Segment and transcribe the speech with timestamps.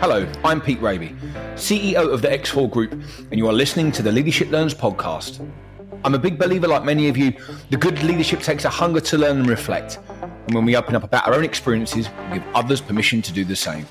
[0.00, 1.16] Hello, I'm Pete Rabey,
[1.54, 5.46] CEO of the X4 Group, and you are listening to the Leadership Learns podcast.
[6.04, 7.32] I'm a big believer, like many of you,
[7.70, 9.98] the good leadership takes a hunger to learn and reflect.
[10.20, 13.44] And when we open up about our own experiences, we give others permission to do
[13.44, 13.86] the same.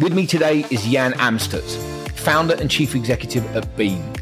[0.00, 1.76] With me today is Jan Amstutz,
[2.12, 4.15] founder and chief executive at Beem.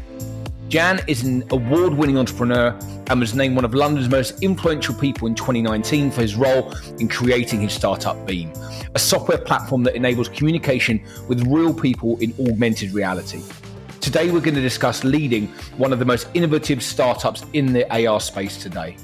[0.67, 2.77] Jan is an award winning entrepreneur
[3.07, 7.07] and was named one of London's most influential people in 2019 for his role in
[7.07, 8.51] creating his startup Beem,
[8.95, 13.43] a software platform that enables communication with real people in augmented reality.
[14.01, 18.19] Today, we're going to discuss leading one of the most innovative startups in the AR
[18.19, 18.97] space today.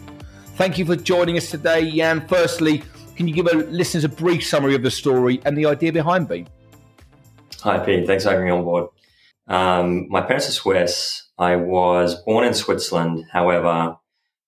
[0.55, 2.27] Thank you for joining us today, Jan.
[2.27, 2.83] Firstly,
[3.15, 6.27] can you give our listeners a brief summary of the story and the idea behind
[6.27, 6.47] Beem?
[7.61, 8.07] Hi, Pete.
[8.07, 8.89] Thanks for having me on board.
[9.47, 11.27] Um, my parents are Swiss.
[11.37, 13.25] I was born in Switzerland.
[13.31, 13.97] However,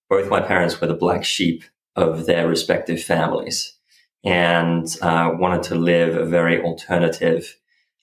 [0.09, 1.63] both my parents were the black sheep
[1.95, 3.75] of their respective families
[4.23, 7.57] and uh, wanted to live a very alternative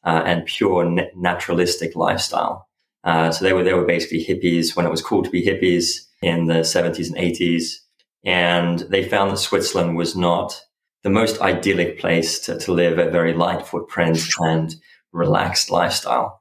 [0.05, 0.85] uh, and pure
[1.15, 2.69] naturalistic lifestyle.
[3.05, 6.07] Uh, so they were they were basically hippies when it was cool to be hippies
[6.23, 7.77] in the 70s and 80s,
[8.25, 10.61] and they found that Switzerland was not
[11.03, 14.75] the most idyllic place to, to live a very light footprint and
[15.13, 16.40] relaxed lifestyle.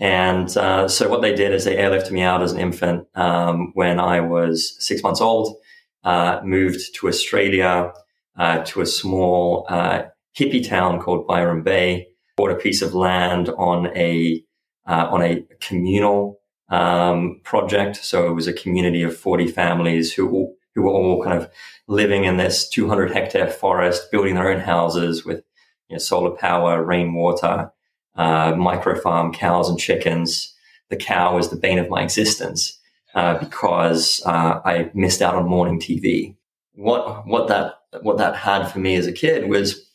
[0.00, 3.70] And uh, so what they did is they airlifted me out as an infant um,
[3.74, 5.56] when I was six months old,
[6.02, 7.92] uh, moved to Australia
[8.36, 10.02] uh, to a small uh,
[10.36, 14.42] hippie town called Byron Bay, bought a piece of land on a
[14.86, 17.96] uh, on a communal um, project.
[17.96, 21.48] So it was a community of 40 families who who were all kind of
[21.86, 25.44] living in this 200 hectare forest, building their own houses with
[25.88, 27.70] you know, solar power, rainwater,
[28.16, 30.54] uh, micro farm cows and chickens.
[30.90, 32.78] The cow was the bane of my existence
[33.14, 36.36] uh, because uh, I missed out on morning TV.
[36.74, 39.88] What what that what that had for me as a kid was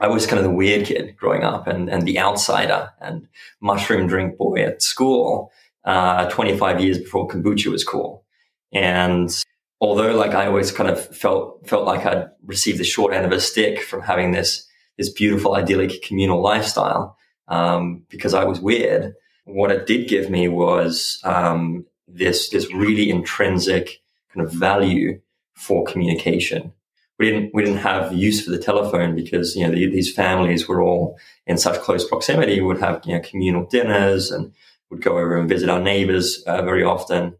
[0.00, 3.28] I was kind of the weird kid growing up and, and the outsider and
[3.60, 5.52] mushroom drink boy at school.
[5.84, 8.24] Uh, 25 years before kombucha was cool,
[8.72, 9.44] and
[9.82, 13.32] although like I always kind of felt felt like I'd received the short end of
[13.32, 14.66] a stick from having this
[14.96, 17.13] this beautiful idyllic communal lifestyle,
[17.48, 19.14] um, because I was weird.
[19.44, 25.20] What it did give me was um, this this really intrinsic kind of value
[25.54, 26.72] for communication.
[27.18, 30.66] We didn't we didn't have use for the telephone because you know the, these families
[30.66, 32.60] were all in such close proximity.
[32.60, 34.52] We would have you know communal dinners and
[34.90, 37.36] would go over and visit our neighbors uh, very often.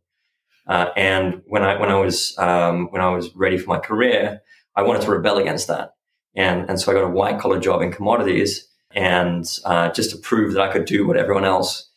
[0.66, 4.42] Uh, and when I when I was um, when I was ready for my career,
[4.76, 5.94] I wanted to rebel against that,
[6.36, 10.16] and and so I got a white collar job in commodities and uh, just to
[10.16, 11.88] prove that I could do what everyone else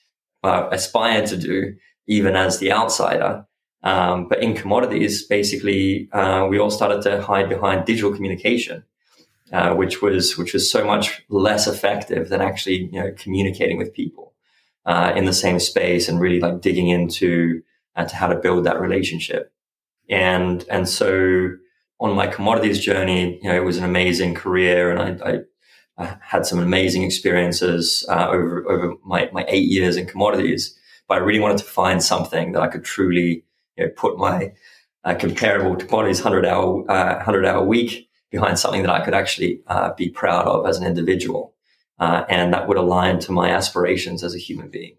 [0.43, 1.75] uh, aspired to do,
[2.07, 3.45] even as the outsider.
[3.83, 8.83] Um, but in commodities, basically, uh, we all started to hide behind digital communication,
[9.53, 13.93] uh, which was which was so much less effective than actually you know communicating with
[13.93, 14.33] people
[14.85, 17.61] uh, in the same space and really like digging into
[17.95, 19.53] uh, to how to build that relationship.
[20.09, 21.49] And and so
[21.99, 25.39] on my commodities journey, you know, it was an amazing career, and I, I
[25.97, 30.77] I had some amazing experiences uh, over over my, my eight years in commodities.
[31.07, 33.45] But I really wanted to find something that I could truly
[33.77, 34.53] you know, put my
[35.03, 39.13] uh, comparable to commodities hundred hour uh, hundred hour week behind something that I could
[39.13, 41.53] actually uh, be proud of as an individual,
[41.99, 44.97] uh, and that would align to my aspirations as a human being.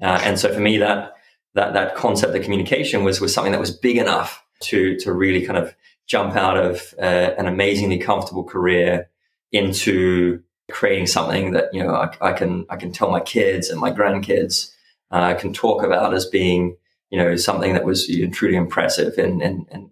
[0.00, 1.14] Uh, and so for me, that
[1.54, 5.44] that that concept of communication was was something that was big enough to to really
[5.44, 5.76] kind of
[6.06, 9.10] jump out of an amazingly comfortable career
[9.52, 13.80] into creating something that you know I, I can I can tell my kids and
[13.80, 14.72] my grandkids
[15.10, 16.76] uh, can talk about as being
[17.10, 19.90] you know something that was truly impressive in in in,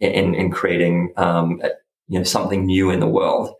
[0.00, 1.60] in, in creating um,
[2.08, 3.54] you know something new in the world.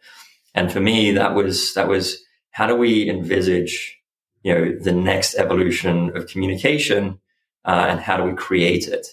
[0.54, 2.18] And for me, that was that was
[2.50, 3.96] how do we envisage
[4.42, 7.20] you know the next evolution of communication
[7.64, 9.06] uh, and how do we create it?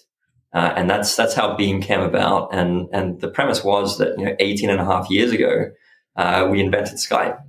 [0.54, 2.54] Uh, and that's that's how Beem came about.
[2.54, 5.72] And and the premise was that you know 18 and a half years ago,
[6.16, 7.40] uh, we invented Skype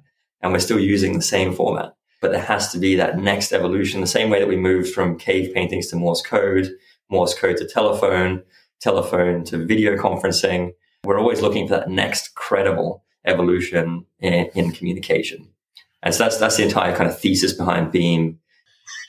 [0.41, 1.95] and we're still using the same format.
[2.21, 5.19] But there has to be that next evolution, the same way that we moved from
[5.19, 6.71] cave paintings to Morse code,
[7.11, 8.43] Morse code to telephone,
[8.81, 10.73] telephone to video conferencing.
[11.05, 15.49] We're always looking for that next credible evolution in, in communication.
[16.03, 18.39] And so that's, that's the entire kind of thesis behind Beem.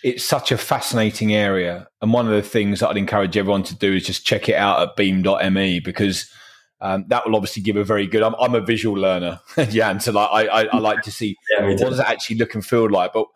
[0.03, 1.87] It's such a fascinating area.
[2.01, 4.55] And one of the things that I'd encourage everyone to do is just check it
[4.55, 6.29] out at beem.me because–
[6.79, 8.21] um, that will obviously give a very good.
[8.21, 9.39] I'm, I'm a visual learner,
[9.69, 12.38] yeah, and so like I, I, I like to see yeah, what does it actually
[12.38, 13.13] look and feel like.
[13.13, 13.27] But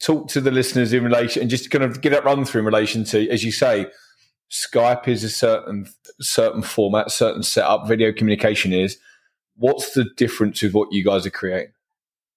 [0.00, 2.64] talk to the listeners in relation and just kind of get that run through in
[2.66, 3.86] relation to, as you say,
[4.50, 5.86] Skype is a certain
[6.20, 7.88] certain format, certain setup.
[7.88, 8.98] Video communication is.
[9.56, 11.72] What's the difference with what you guys are creating?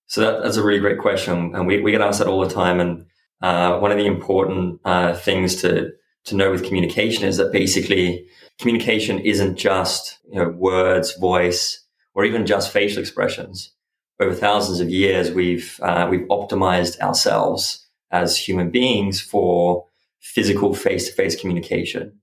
[0.07, 2.53] So that, that's a really great question, and we, we get asked that all the
[2.53, 2.79] time.
[2.79, 3.05] And
[3.41, 5.91] uh, one of the important uh, things to
[6.25, 8.27] to know with communication is that basically
[8.59, 11.83] communication isn't just you know words, voice,
[12.13, 13.71] or even just facial expressions.
[14.19, 19.85] Over thousands of years, we've uh, we've optimized ourselves as human beings for
[20.19, 22.13] physical face to face communication,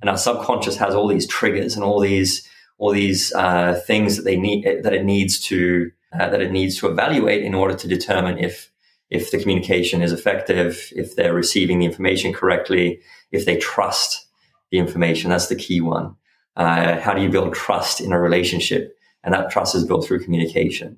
[0.00, 2.48] and our subconscious has all these triggers and all these
[2.78, 6.78] all these uh, things that they need that it needs to uh, that it needs
[6.78, 8.71] to evaluate in order to determine if
[9.12, 12.98] if the communication is effective, if they're receiving the information correctly,
[13.30, 14.26] if they trust
[14.70, 15.28] the information.
[15.28, 16.16] That's the key one.
[16.56, 18.96] Uh, how do you build trust in a relationship?
[19.22, 20.96] And that trust is built through communication.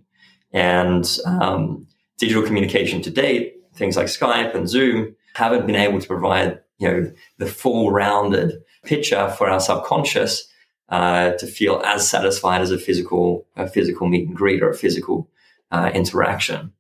[0.53, 6.07] And um, digital communication to date, things like Skype and Zoom, haven't been able to
[6.07, 10.47] provide you know the full rounded picture for our subconscious
[10.89, 14.77] uh, to feel as satisfied as a physical a physical meet and greet or a
[14.77, 15.29] physical
[15.73, 16.73] uh, interaction.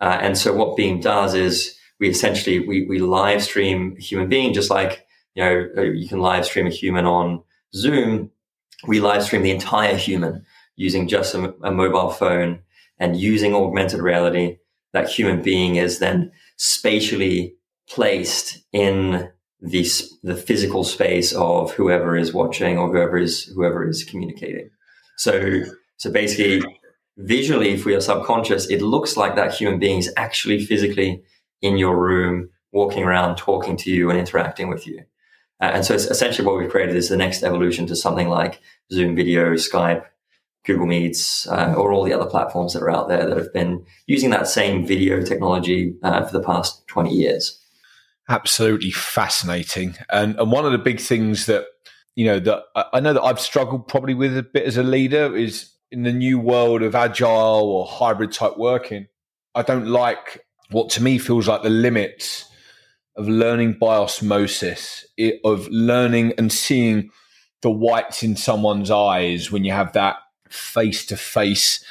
[0.00, 4.28] Uh, and so what Beem does is we essentially we, we live stream a human
[4.28, 7.42] being just like you know uh, you can live stream a human on
[7.74, 8.30] Zoom.
[8.86, 10.44] We live stream the entire human
[10.76, 12.60] using just a, a mobile phone
[12.98, 14.58] and using augmented reality.
[14.92, 17.54] That human being is then spatially
[17.88, 19.30] placed in
[19.60, 19.86] the
[20.22, 24.70] the physical space of whoever is watching or whoever is whoever is communicating.
[25.16, 25.64] So
[25.98, 26.62] so basically
[27.16, 31.22] visually if we are subconscious, it looks like that human being is actually physically
[31.62, 35.04] in your room, walking around, talking to you and interacting with you.
[35.60, 38.60] Uh, and so it's essentially what we've created is the next evolution to something like
[38.92, 40.04] Zoom video, Skype,
[40.64, 43.84] Google Meets, uh, or all the other platforms that are out there that have been
[44.06, 47.58] using that same video technology uh, for the past 20 years.
[48.28, 49.96] Absolutely fascinating.
[50.10, 51.64] And, and one of the big things that,
[52.14, 52.62] you know, that
[52.92, 56.12] I know that I've struggled probably with a bit as a leader is in the
[56.12, 59.08] new world of agile or hybrid type working,
[59.54, 62.46] I don't like what to me feels like the limits
[63.16, 65.04] of learning by osmosis,
[65.44, 67.10] of learning and seeing
[67.62, 70.16] the whites in someone's eyes when you have that
[70.48, 71.84] face to face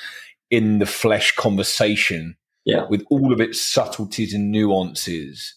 [0.49, 2.35] in the flesh conversation
[2.65, 2.85] yeah.
[2.89, 5.55] with all of its subtleties and nuances.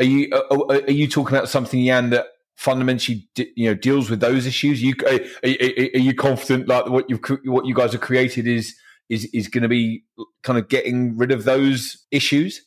[0.00, 2.26] Are you are, are you talking about something, Jan, that
[2.56, 4.82] fundamentally you know deals with those issues?
[4.82, 5.50] You are, are,
[5.94, 8.74] are you confident like what you what you guys have created is
[9.08, 10.04] is is going to be
[10.42, 12.62] kind of getting rid of those issues?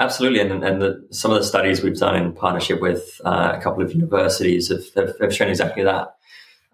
[0.00, 3.60] Absolutely, and, and the, some of the studies we've done in partnership with uh, a
[3.60, 6.14] couple of universities have, have, have shown exactly that.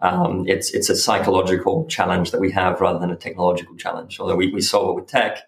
[0.02, 4.20] Um, it's it's a psychological challenge that we have rather than a technological challenge.
[4.20, 5.38] Although we, we solve it with tech,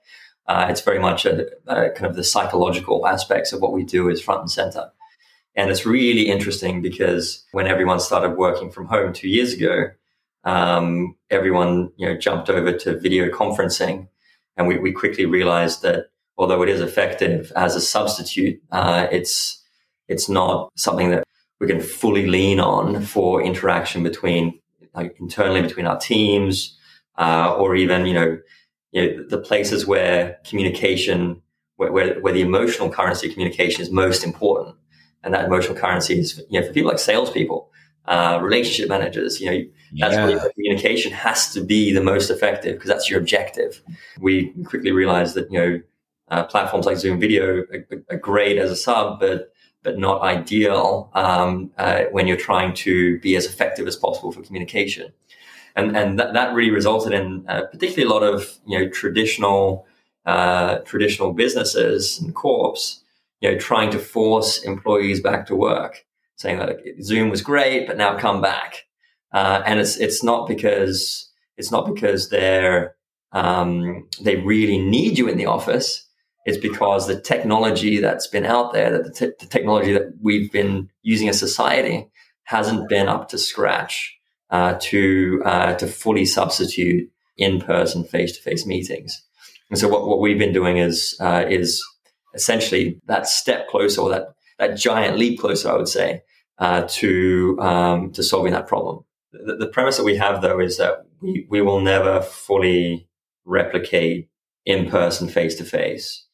[0.46, 4.08] uh, it's very much a, a, kind of the psychological aspects of what we do
[4.08, 4.90] is front and center.
[5.56, 9.86] And it's really interesting because when everyone started working from home two years ago,
[10.44, 14.08] um, everyone you know jumped over to video conferencing,
[14.56, 19.62] and we, we quickly realized that although it is effective as a substitute, uh, it's
[20.08, 21.24] it's not something that
[21.58, 24.60] we can fully lean on for interaction between
[24.94, 26.78] like internally between our teams,
[27.18, 28.38] uh, or even you know,
[28.92, 31.42] you know the places where communication,
[31.76, 34.75] where, where, where the emotional currency of communication is most important,
[35.26, 37.68] and that emotional currency is you know for people like salespeople
[38.06, 39.40] uh, relationship managers.
[39.40, 39.64] You know,
[39.98, 40.26] that's yeah.
[40.26, 43.82] where communication has to be the most effective because that's your objective.
[44.20, 45.80] We quickly realized that you know
[46.30, 49.52] uh, platforms like Zoom Video are, are, great as a sub, but
[49.82, 54.42] but not ideal um, uh, when you're trying to be as effective as possible for
[54.42, 55.12] communication.
[55.74, 59.86] And and that, that really resulted in uh, particularly a lot of you know traditional
[60.24, 63.02] uh, traditional businesses and corps
[63.40, 67.96] you know trying to force employees back to work saying that Zoom was great, but
[67.96, 68.84] now come back.
[69.32, 72.94] Uh, and it's it's not because it's not because they're
[73.32, 76.04] um, they really need you in the office.
[76.46, 80.50] It's because the technology that's been out there, that the, te- the technology that we've
[80.52, 82.08] been using as society,
[82.44, 84.16] hasn't been up to scratch
[84.50, 89.22] uh, to uh, to fully substitute in person, face to face meetings.
[89.68, 91.84] And so what, what we've been doing is uh, is
[92.36, 94.28] essentially that step closer, or that
[94.58, 96.22] that giant leap closer, I would say,
[96.58, 99.04] uh, to um, to solving that problem.
[99.32, 103.08] The, the, premise that we have, though, is that we, we will never fully
[103.44, 104.30] replicate
[104.64, 106.26] in person, face to face.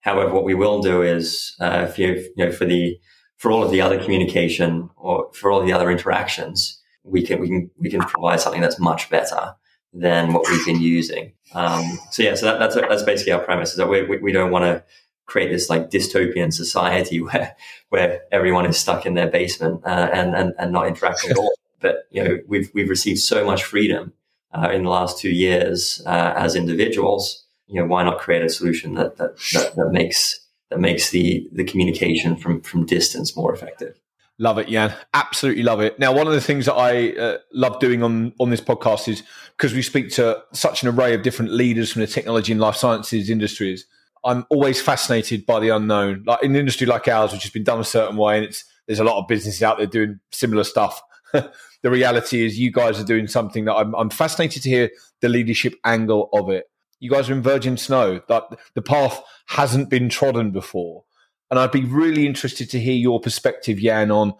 [0.00, 2.98] However, what we will do is, uh, if you, you know, for the
[3.36, 7.48] for all of the other communication or for all the other interactions, we can we
[7.48, 9.54] can we can provide something that's much better
[9.92, 11.32] than what we've been using.
[11.54, 14.32] Um, so yeah, so that, that's that's basically our premise is that we we, we
[14.32, 14.84] don't want to
[15.28, 17.54] create this like dystopian society where
[17.90, 21.54] where everyone is stuck in their basement uh, and, and and not interacting at all.
[21.80, 24.12] But you know, we've we've received so much freedom
[24.52, 28.48] uh, in the last two years uh, as individuals you know, why not create a
[28.48, 33.54] solution that that that, that makes that makes the the communication from from distance more
[33.54, 34.00] effective.
[34.38, 34.94] Love it, Jan.
[35.14, 35.98] Absolutely love it.
[35.98, 39.22] Now, one of the things that I uh, love doing on on this podcast is
[39.56, 42.76] because we speak to such an array of different leaders from the technology and life
[42.76, 43.86] sciences industries.
[44.24, 46.24] I'm always fascinated by the unknown.
[46.26, 48.64] Like in an industry like ours, which has been done a certain way, and it's
[48.86, 51.00] there's a lot of businesses out there doing similar stuff.
[51.32, 51.50] the
[51.90, 55.74] reality is, you guys are doing something that I'm, I'm fascinated to hear the leadership
[55.84, 56.64] angle of it.
[57.00, 58.20] You guys are in virgin snow.
[58.28, 58.44] That
[58.74, 61.04] the path hasn't been trodden before
[61.50, 64.34] and I'd be really interested to hear your perspective, Jan, on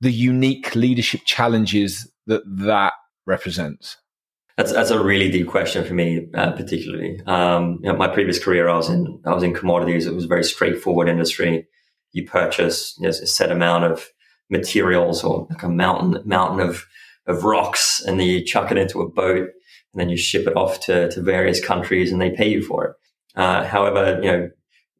[0.00, 2.94] the unique leadership challenges that that
[3.26, 3.98] represents.
[4.60, 7.18] That's that's a really deep question for me, uh, particularly.
[7.24, 10.06] Um, you know, my previous career, I was in I was in commodities.
[10.06, 11.66] It was a very straightforward industry.
[12.12, 14.10] You purchase you know, a set amount of
[14.50, 16.84] materials or like a mountain mountain of
[17.26, 20.56] of rocks, and then you chuck it into a boat, and then you ship it
[20.56, 22.96] off to to various countries, and they pay you for it.
[23.36, 24.50] Uh, however, you know,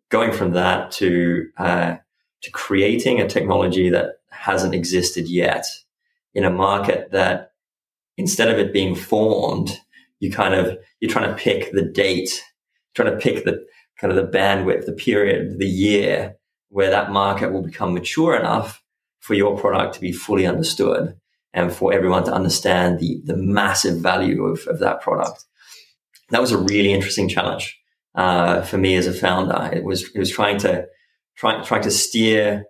[0.08, 1.96] going from that to uh,
[2.40, 5.66] to creating a technology that hasn't existed yet
[6.32, 7.49] in a market that
[8.20, 9.80] instead of it being formed,
[10.20, 12.42] you kind of you're trying to pick the date,
[12.94, 13.64] trying to pick the
[13.98, 16.36] kind of the bandwidth, the period, the year
[16.68, 18.82] where that market will become mature enough
[19.18, 21.16] for your product to be fully understood
[21.52, 25.44] and for everyone to understand the the massive value of, of that product.
[26.28, 27.76] That was a really interesting challenge
[28.14, 29.70] uh, for me as a founder.
[29.72, 30.86] It was it was trying to
[31.36, 32.66] trying trying to steer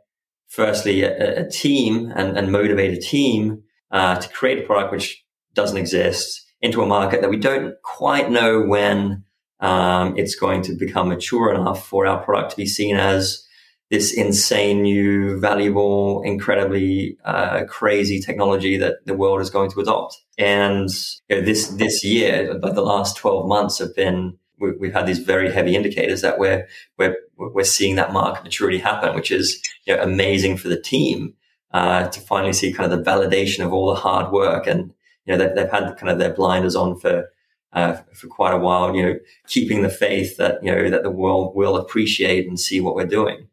[0.48, 5.19] firstly a, a team and, and, motivate a team uh, to create a product which
[5.54, 9.24] doesn't exist into a market that we don't quite know when
[9.60, 13.46] um, it's going to become mature enough for our product to be seen as
[13.90, 20.16] this insane new, valuable, incredibly uh, crazy technology that the world is going to adopt.
[20.38, 20.88] And
[21.28, 25.06] you know, this this year, but the last twelve months have been we, have had
[25.06, 29.60] these very heavy indicators that we're, we're, we're seeing that market maturity happen, which is
[29.86, 31.34] you know, amazing for the team
[31.72, 34.66] uh, to finally see kind of the validation of all the hard work.
[34.66, 34.92] And,
[35.24, 37.30] you know, they've, they've had kind of their blinders on for,
[37.72, 39.14] uh, for quite a while, you know,
[39.46, 43.06] keeping the faith that, you know, that the world will appreciate and see what we're
[43.06, 43.48] doing.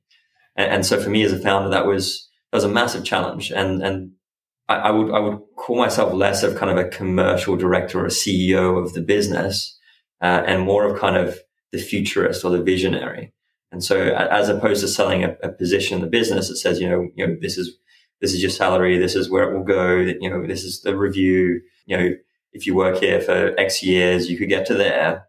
[0.55, 3.51] And, and so for me as a founder, that was, that was a massive challenge.
[3.51, 4.11] And, and
[4.67, 8.05] I, I would, I would call myself less of kind of a commercial director or
[8.05, 9.77] a CEO of the business
[10.21, 11.39] uh, and more of kind of
[11.71, 13.33] the futurist or the visionary.
[13.71, 16.89] And so, as opposed to selling a, a, position in the business that says, you
[16.89, 17.77] know, you know, this is
[18.21, 20.97] this is your salary, this is where it will go, you know, this is the
[20.97, 21.61] review.
[21.85, 22.15] You know,
[22.53, 25.27] if you work here for X years, you could get to there.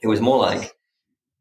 [0.00, 0.76] It was more like,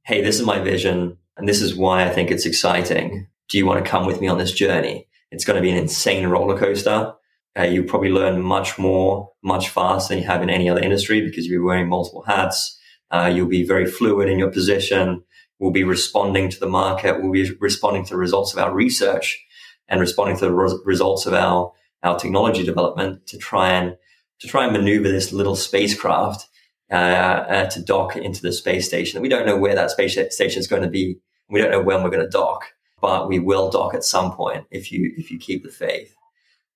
[0.04, 3.28] hey, this is my vision, and this is why I think it's exciting.
[3.50, 5.08] Do you want to come with me on this journey?
[5.32, 7.14] It's going to be an insane roller coaster.
[7.58, 11.22] Uh, you probably learn much more, much faster than you have in any other industry
[11.22, 12.80] because you'll be wearing multiple hats.
[13.12, 15.24] Uh, you'll be very fluid in your position.
[15.58, 17.22] We'll be responding to the market.
[17.22, 19.46] We'll be responding to the results of our research
[19.90, 23.98] and responding to the results of our, our technology development to try and,
[24.40, 26.48] to try and maneuver this little spacecraft,
[26.92, 29.22] uh, uh, to dock into the space station.
[29.22, 31.20] We don't know where that space station is going to be.
[31.50, 32.66] We don't know when we're going to dock,
[33.02, 36.16] but we will dock at some point if you, if you keep the faith.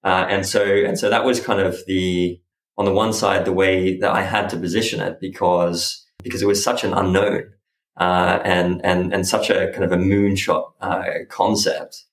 [0.04, 2.42] Uh, and so, and so that was kind of the,
[2.78, 6.48] on the one side, the way that I had to position it because, because it
[6.48, 7.52] was such an unknown,
[7.98, 12.06] uh, and, and, and such a kind of a moonshot, uh, concept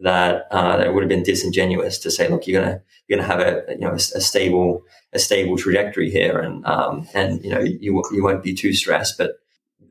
[0.00, 3.40] that, uh, that would have been disingenuous to say, look, you're to, you're to have
[3.40, 6.38] a, you know, a, a, stable, a stable trajectory here.
[6.38, 9.40] And, um, and, you know, you, you won't be too stressed, but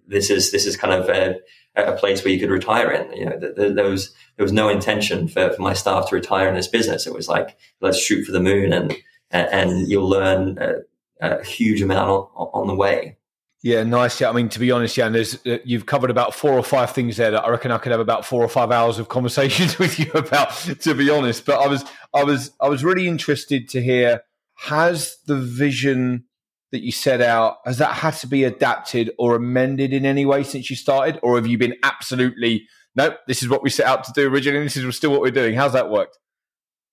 [0.07, 1.37] this is, this is kind of a,
[1.77, 3.13] a place where you could retire in.
[3.13, 3.39] You know,
[3.73, 7.07] there was there was no intention for, for my staff to retire in this business.
[7.07, 8.95] It was like let's shoot for the moon, and
[9.31, 10.75] and you'll learn a,
[11.21, 13.17] a huge amount on, on, the way.
[13.63, 14.21] Yeah, nice.
[14.21, 16.91] Yeah, I mean, to be honest, Jan, there's, uh, you've covered about four or five
[16.91, 19.79] things there that I reckon I could have about four or five hours of conversations
[19.79, 20.51] with you about.
[20.81, 21.83] To be honest, but I was,
[22.13, 24.21] I was, I was really interested to hear
[24.57, 26.25] has the vision
[26.71, 30.43] that you set out has that had to be adapted or amended in any way
[30.43, 34.03] since you started or have you been absolutely nope this is what we set out
[34.03, 36.17] to do originally this is still what we're doing how's that worked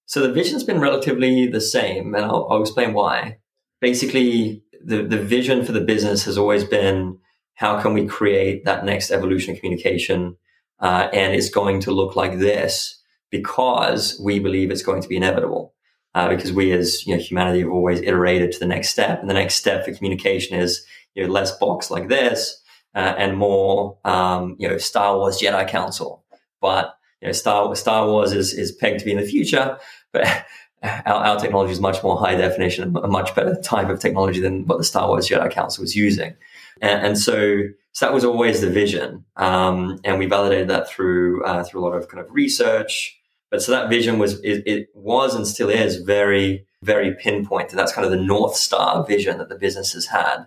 [0.07, 3.39] so the vision's been relatively the same and i'll, I'll explain why
[3.81, 7.19] basically the, the vision for the business has always been
[7.55, 10.37] how can we create that next evolution of communication
[10.81, 13.01] uh, and it's going to look like this
[13.31, 15.75] because we believe it's going to be inevitable
[16.15, 19.21] uh, because we as you know, humanity have always iterated to the next step.
[19.21, 22.61] And the next step for communication is you know, less box like this
[22.95, 26.25] uh, and more um, you know Star Wars Jedi Council.
[26.61, 29.79] But you know, Star Star Wars is is pegged to be in the future,
[30.13, 30.47] but
[30.85, 34.67] our, our technology is much more high definition, a much better type of technology than
[34.67, 36.35] what the Star Wars Jedi Council was using.
[36.81, 37.63] And, and so,
[37.93, 39.25] so that was always the vision.
[39.37, 43.19] Um, and we validated that through, uh, through a lot of kind of research.
[43.51, 47.71] But so that vision was, it, it was and still is very, very pinpoint.
[47.71, 50.47] And that's kind of the North Star vision that the business has had.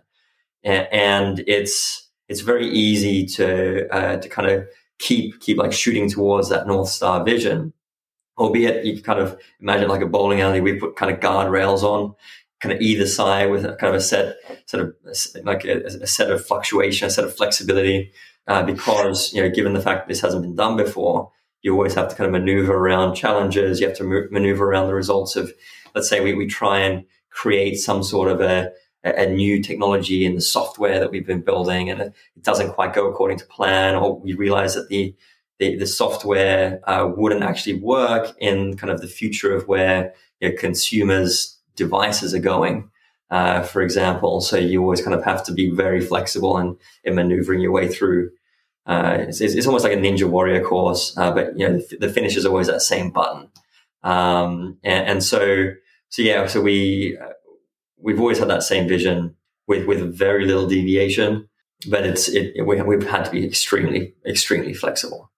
[0.64, 4.68] And, and it's, it's very easy to, uh, to kind of
[5.00, 7.74] keep, keep like shooting towards that North Star vision
[8.38, 10.62] albeit you kind of imagine like a bowling alley.
[10.62, 12.16] We put kind of guardrails on
[12.60, 14.96] kind of either side with a, kind of a set, sort of
[15.44, 18.12] like a, a set of fluctuation, a set of flexibility,
[18.48, 22.08] uh, because, you know, given the fact this hasn't been done before, you always have
[22.10, 23.80] to kind of maneuver around challenges.
[23.80, 25.52] You have to maneuver around the results of,
[25.94, 28.72] let's say we, we try and create some sort of a,
[29.04, 33.08] a new technology in the software that we've been building and it doesn't quite go
[33.08, 35.16] according to plan, or we realize that the,
[35.60, 40.50] the, the software uh, wouldn't actually work in kind of the future of where you
[40.50, 42.90] know, consumers devices are going,
[43.32, 44.42] uh, for example.
[44.42, 47.88] So you always kind of have to be very flexible and in maneuvering your way
[47.88, 48.32] through.
[48.86, 52.10] Uh, it's, it's, almost like a ninja warrior course, uh, but you know the, the,
[52.10, 53.50] finish is always that same button.
[54.02, 55.74] Um, and, and, so,
[56.08, 57.34] so yeah, so we uh,
[57.98, 59.36] we've always had that same vision
[59.68, 61.50] with with very little deviation,
[61.90, 65.32] but it's it, we, we've had to be extremely extremely flexible.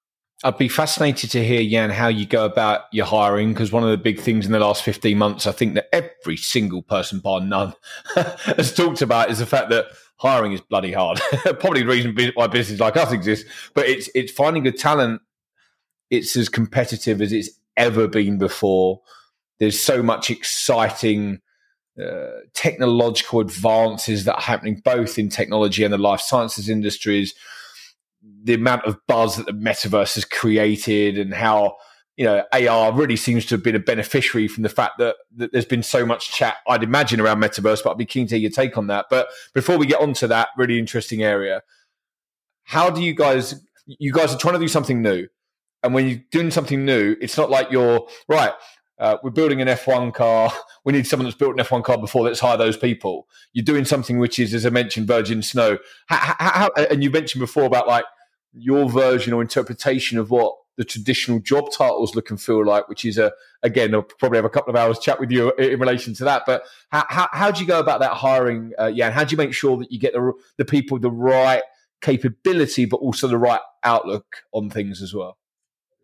[0.44, 3.90] I'd be fascinated to hear, Jan, how you go about your hiring because one of
[3.90, 7.42] the big things in the last 15 months, I think that every single person, bar
[7.42, 7.74] none,
[8.16, 11.20] has talked about is the fact that hiring is bloody hard.
[11.60, 15.22] Probably the reason why businesses like us exist, but it's it's finding good talent.
[16.10, 19.02] It's as competitive as it's ever been before.
[19.60, 21.42] There's so much exciting
[22.02, 27.34] uh, technological advances that are happening both in technology and the life sciences industries
[28.44, 31.76] the amount of buzz that the metaverse has created and how
[32.16, 35.52] you know AR really seems to have been a beneficiary from the fact that, that
[35.52, 38.44] there's been so much chat I'd imagine around metaverse but I'd be keen to hear
[38.44, 41.62] your take on that but before we get on to that really interesting area
[42.64, 45.28] how do you guys you guys are trying to do something new
[45.84, 48.54] and when you're doing something new it's not like you're right
[49.00, 50.52] uh, we're building an F1 car.
[50.86, 52.24] We need someone that's built an F1 car before.
[52.24, 53.28] Let's hire those people.
[53.54, 55.78] You're doing something which is, as I mentioned, Virgin Snow.
[56.08, 58.06] How, how, and you mentioned before about like
[58.54, 63.04] your version or interpretation of what the traditional job titles look and feel like, which
[63.04, 63.34] is a
[63.64, 66.44] again, I'll probably have a couple of hours chat with you in relation to that.
[66.46, 68.72] But how how, how do you go about that hiring?
[68.80, 71.12] Uh, yeah, and how do you make sure that you get the the people the
[71.12, 71.64] right
[72.02, 75.38] capability, but also the right outlook on things as well?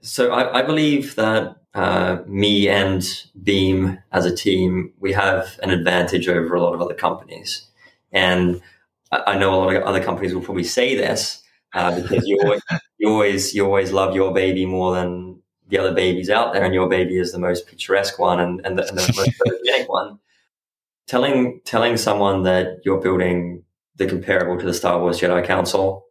[0.01, 3.01] So I, I believe that uh, me and
[3.41, 7.65] Beem as a team, we have an advantage over a lot of other companies,
[8.11, 8.61] and
[9.09, 11.43] I know a lot of other companies will probably say this,
[11.75, 12.61] uh, because you always,
[12.97, 16.73] you always you always love your baby more than the other babies out there, and
[16.73, 20.19] your baby is the most picturesque one and, and the, and the most photogenic one.
[21.05, 23.63] Telling telling someone that you're building
[23.97, 26.05] the comparable to the Star Wars Jedi Council,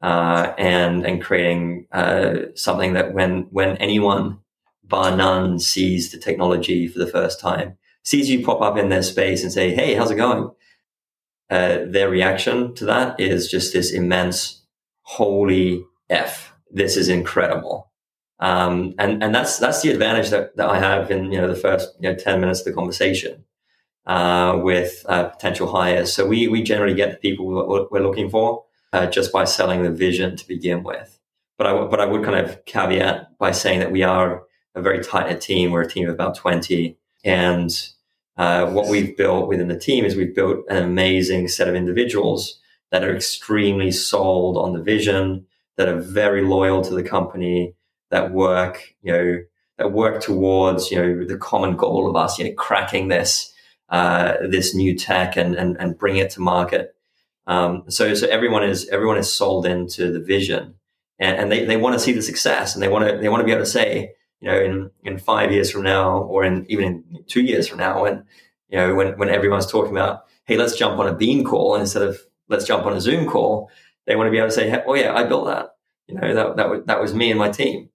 [0.00, 4.38] uh, and and creating uh, something that when when anyone
[4.84, 9.02] bar none sees the technology for the first time, sees you pop up in their
[9.02, 10.50] space and say, "Hey, how's it going?"
[11.50, 14.59] Uh, their reaction to that is just this immense
[15.02, 17.90] holy F, this is incredible.
[18.40, 21.54] Um, and, and that's, that's the advantage that, that I have in, you know, the
[21.54, 23.44] first, you know, 10 minutes of the conversation,
[24.06, 26.12] uh, with, uh, potential hires.
[26.12, 27.46] So we, we generally get the people
[27.90, 31.18] we're looking for, uh, just by selling the vision to begin with.
[31.58, 35.04] But I, but I would kind of caveat by saying that we are a very
[35.04, 35.70] tight knit team.
[35.70, 37.70] We're a team of about 20 and,
[38.38, 42.59] uh, what we've built within the team is we've built an amazing set of individuals
[42.90, 47.74] that are extremely sold on the vision, that are very loyal to the company,
[48.10, 49.38] that work, you know,
[49.78, 53.52] that work towards, you know, the common goal of us, you know, cracking this,
[53.88, 56.94] uh, this new tech and, and, and bring it to market.
[57.46, 60.74] Um, so, so everyone is, everyone is sold into the vision
[61.18, 63.40] and, and they, they want to see the success and they want to, they want
[63.40, 66.66] to be able to say, you know, in, in five years from now, or in
[66.68, 68.24] even in two years from now, when,
[68.68, 72.02] you know, when, when everyone's talking about, Hey, let's jump on a Beem call instead
[72.02, 72.20] of
[72.50, 73.70] let's jump on a Zoom call.
[74.06, 75.76] They want to be able to say, oh yeah, I built that.
[76.06, 77.88] You know, that, that, was, that was me and my team.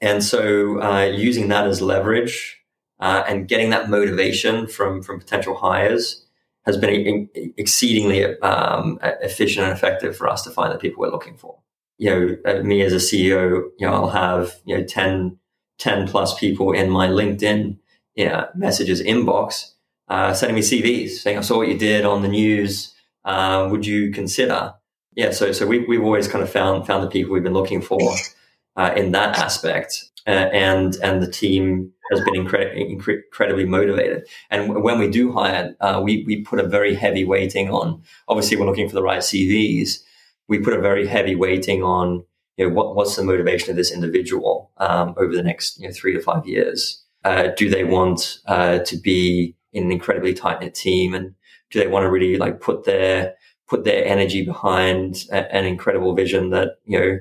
[0.00, 2.58] And so uh, using that as leverage
[3.00, 6.24] uh, and getting that motivation from, from potential hires
[6.64, 11.36] has been exceedingly um, efficient and effective for us to find the people we're looking
[11.36, 11.58] for.
[11.98, 15.38] You know, uh, me as a CEO, you know, I'll have, you know, 10,
[15.78, 17.78] 10 plus people in my LinkedIn
[18.14, 19.72] you know, messages inbox
[20.08, 22.94] uh, sending me CVs saying, I saw what you did on the news
[23.28, 24.74] uh, would you consider?
[25.14, 27.82] Yeah, so so we, we've always kind of found found the people we've been looking
[27.82, 28.00] for.
[28.78, 34.26] uh, in that aspect, uh, and and the team has been incre- incredibly motivated.
[34.50, 38.02] And when we do hire, uh, we we put a very heavy weighting on.
[38.28, 39.98] Obviously, we're looking for the right CVs.
[40.46, 42.24] We put a very heavy weighting on
[42.56, 45.92] you know what, what's the motivation of this individual um, over the next you know,
[45.92, 47.04] three to five years.
[47.24, 51.34] Uh, do they want uh, to be in an incredibly tight knit team, and
[51.70, 53.34] do they want to really like put their
[53.68, 57.18] put their energy behind a, an incredible vision that you know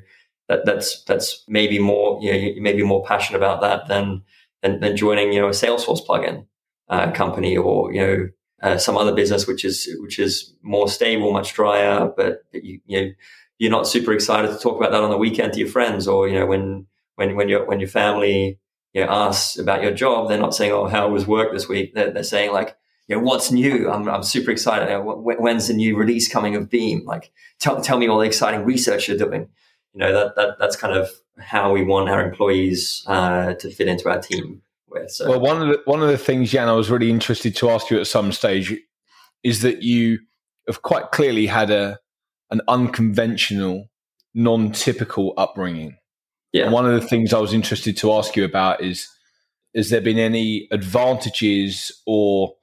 [0.48, 4.24] that that's that's maybe more you know you may be more passionate about that than
[4.62, 6.46] than, than joining you know a Salesforce plugin
[6.90, 8.30] uh, company or you know
[8.64, 13.02] uh, some other business which is which is more stable, much drier, but you you
[13.02, 13.12] know
[13.60, 16.28] you're not super excited to talk about that on the weekend to your friends or
[16.28, 18.60] you know when when when your when your family
[18.94, 21.94] you know asks about your job, they're not saying oh how was work this week.
[21.94, 22.76] They're, they're saying like
[23.08, 23.90] you know, what's new?
[23.90, 24.94] I'm, I'm super excited.
[25.02, 27.06] When's the new release coming of Beem?
[27.06, 29.50] Like, tell, tell me all the exciting research you're doing
[29.98, 33.88] you know that, that that's kind of how we want our employees uh, to fit
[33.88, 34.62] into our team.
[34.90, 35.28] With, so.
[35.30, 37.90] Well, one of the one of the things, Jan, I was really interested to ask
[37.90, 38.76] you at some stage
[39.44, 40.20] is that you
[40.68, 42.00] have quite clearly had a
[42.52, 43.90] an unconventional,
[44.36, 45.98] non-typical upbringing.
[46.54, 46.66] Yeah.
[46.66, 49.08] And one of the things I was interested to ask you about is:
[49.76, 52.54] has there been any advantages, or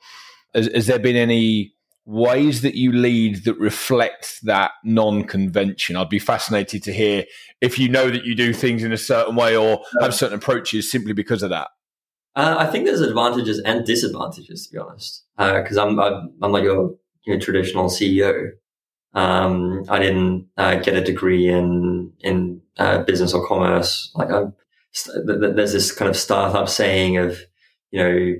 [0.54, 1.74] has, has there been any
[2.06, 5.96] ways that you lead that reflect that non-convention?
[5.96, 7.24] I'd be fascinated to hear
[7.60, 10.90] if you know that you do things in a certain way or have certain approaches
[10.90, 11.68] simply because of that.
[12.36, 15.24] Uh, i think there's advantages and disadvantages to be honest.
[15.38, 16.96] Because uh, I'm, I'm, I'm like your,
[17.40, 18.50] traditional ceo
[19.14, 24.10] um, i didn't uh, get a degree in in uh, business or commerce.
[24.14, 24.44] Like I,
[25.24, 27.38] there's this kind of startup saying of
[27.90, 28.34] you know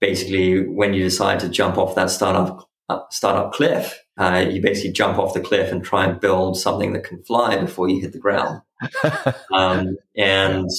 [0.00, 2.68] basically when you decide to jump off that startup
[3.10, 4.02] startup cliff.
[4.18, 7.56] Uh, you basically jump off the cliff and try and build something that can fly
[7.58, 8.60] before you hit the ground.
[9.52, 10.70] um, and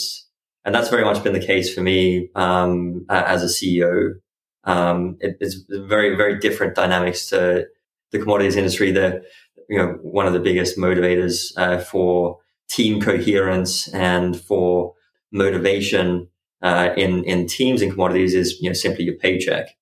[0.66, 4.16] and that's very much been the case for me um, as a CEO.
[4.64, 7.68] Um, it, it's very very different dynamics to
[8.12, 8.92] the commodities industry.
[8.92, 9.24] The
[9.70, 14.94] you know one of the biggest motivators uh, for team coherence and for
[15.32, 16.28] motivation
[16.62, 19.78] uh, in in teams and commodities is you know simply your paycheck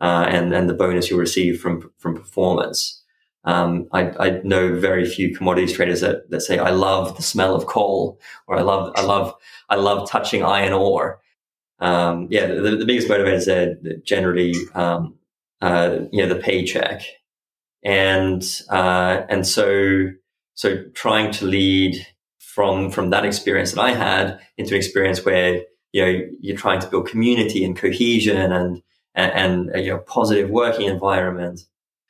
[0.00, 2.96] uh, and and the bonus you'll receive from from performance.
[3.44, 7.54] Um, I, I, know very few commodities traders that, that say I love the smell
[7.54, 9.34] of coal or I love I love
[9.70, 11.22] I love touching iron ore.
[11.78, 15.14] Um, yeah, the, the, biggest motivators are generally um,
[15.62, 17.02] uh, you know the paycheck,
[17.82, 20.10] and uh, and so
[20.52, 22.06] so trying to lead
[22.38, 26.80] from from that experience that I had into an experience where you know you're trying
[26.80, 28.82] to build community and cohesion and
[29.14, 31.60] and, and you know positive working environment.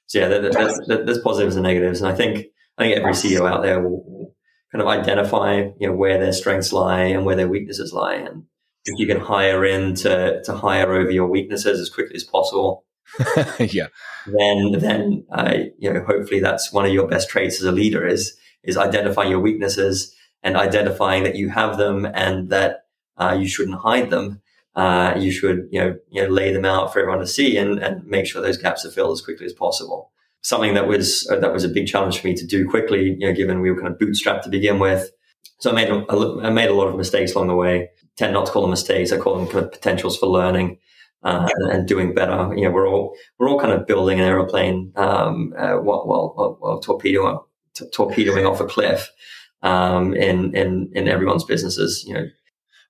[0.06, 3.62] So yeah, there's, there's, positives and negatives, and I think I think every CEO out
[3.62, 4.34] there will, will
[4.72, 8.44] kind of identify you know where their strengths lie and where their weaknesses lie, and
[8.86, 12.84] if you can hire in to to hire over your weaknesses as quickly as possible,
[13.60, 13.86] yeah,
[14.26, 18.06] then then uh, you know hopefully that's one of your best traits as a leader
[18.06, 22.86] is is identifying your weaknesses and identifying that you have them and that
[23.20, 24.40] uh, you shouldn't hide them
[24.76, 27.78] uh, you should you know you know lay them out for everyone to see and,
[27.80, 30.10] and make sure those gaps are filled as quickly as possible.
[30.42, 33.26] Something that was uh, that was a big challenge for me to do quickly, you
[33.26, 35.10] know, given we were kind of bootstrapped to begin with.
[35.58, 36.06] So I made a,
[36.42, 37.90] I made a lot of mistakes along the way.
[38.16, 40.78] Tend not to call them mistakes; I call them kind of potentials for learning.
[41.22, 42.50] Uh, and, and, doing better.
[42.56, 46.56] You know, we're all we're all kind of building an aeroplane um, uh, while, while,
[46.58, 47.38] while torpedoing
[47.74, 49.10] t- torpedoing off a cliff
[49.60, 52.02] um, in in in everyone's businesses.
[52.06, 52.26] You know,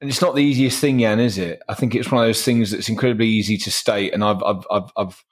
[0.01, 1.61] and it's not the easiest thing, Jan, is it?
[1.69, 4.65] I think it's one of those things that's incredibly easy to state, and I've I've
[4.71, 5.25] I've, I've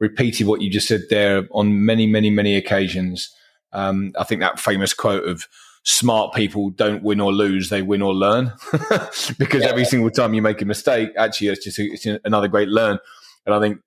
[0.00, 3.32] repeated what you just said there on many many many occasions.
[3.72, 5.46] Um, I think that famous quote of
[5.84, 8.52] smart people don't win or lose; they win or learn,
[9.38, 9.68] because yeah.
[9.68, 12.98] every single time you make a mistake, actually, it's just a, it's another great learn.
[13.46, 13.78] And I think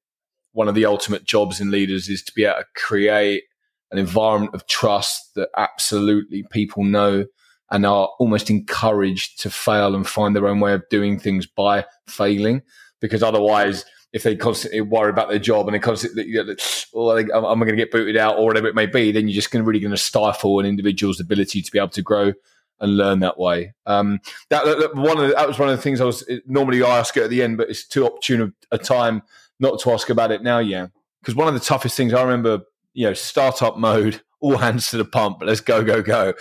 [0.53, 3.43] one of the ultimate jobs in leaders is to be able to create
[3.91, 7.25] an environment of trust that absolutely people know
[7.71, 11.85] and are almost encouraged to fail and find their own way of doing things by
[12.05, 12.61] failing.
[12.99, 16.55] Because otherwise, if they constantly worry about their job and they constantly, you know,
[16.93, 19.35] well, am I going to get booted out or whatever it may be, then you're
[19.35, 22.33] just going to really going to stifle an individual's ability to be able to grow
[22.81, 23.73] and learn that way.
[23.85, 26.83] Um, that, that, one of the, that was one of the things I was normally
[26.83, 29.21] I ask it at the end, but it's too opportune a time
[29.59, 30.59] not to ask about it now.
[30.59, 30.87] Yeah,
[31.21, 34.97] because one of the toughest things I remember, you know, startup mode, all hands to
[34.97, 36.33] the pump, let's go, go, go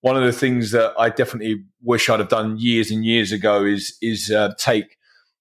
[0.00, 3.64] one of the things that I definitely wish I'd have done years and years ago
[3.64, 4.96] is is uh, take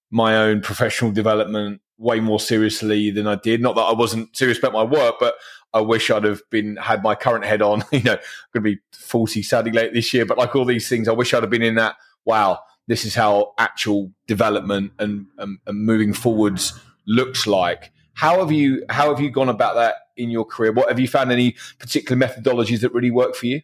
[0.10, 3.62] my own professional development way more seriously than I did.
[3.62, 5.36] Not that I wasn't serious about my work, but
[5.74, 7.84] I wish I'd have been had my current head on.
[7.92, 10.88] You know, I'm going to be 40 sadly late this year, but like all these
[10.88, 11.96] things, I wish I'd have been in that.
[12.26, 17.92] Wow, this is how actual development and, and, and moving forwards looks like.
[18.14, 20.72] How have you how have you gone about that in your career?
[20.72, 23.62] What have you found any particular methodologies that really work for you?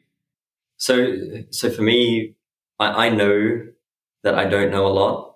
[0.83, 1.15] So
[1.51, 2.35] so for me,
[2.77, 3.67] I, I know
[4.23, 5.35] that I don't know a lot,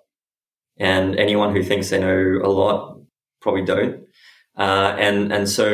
[0.76, 3.00] and anyone who thinks they know a lot
[3.40, 4.04] probably don't.
[4.58, 5.66] Uh, and and so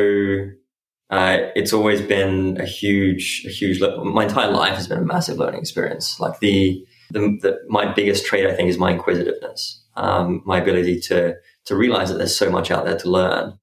[1.11, 3.81] uh, it's always been a huge, a huge.
[3.81, 6.21] My entire life has been a massive learning experience.
[6.21, 11.01] Like the, the, the my biggest trait, I think, is my inquisitiveness, um, my ability
[11.09, 11.35] to
[11.65, 13.59] to realize that there's so much out there to learn,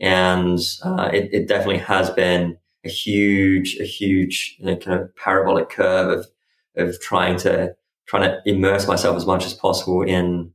[0.00, 5.14] and uh, it, it, definitely has been a huge, a huge you know, kind of
[5.16, 6.26] parabolic curve of
[6.76, 7.74] of trying to
[8.06, 10.52] trying to immerse myself as much as possible in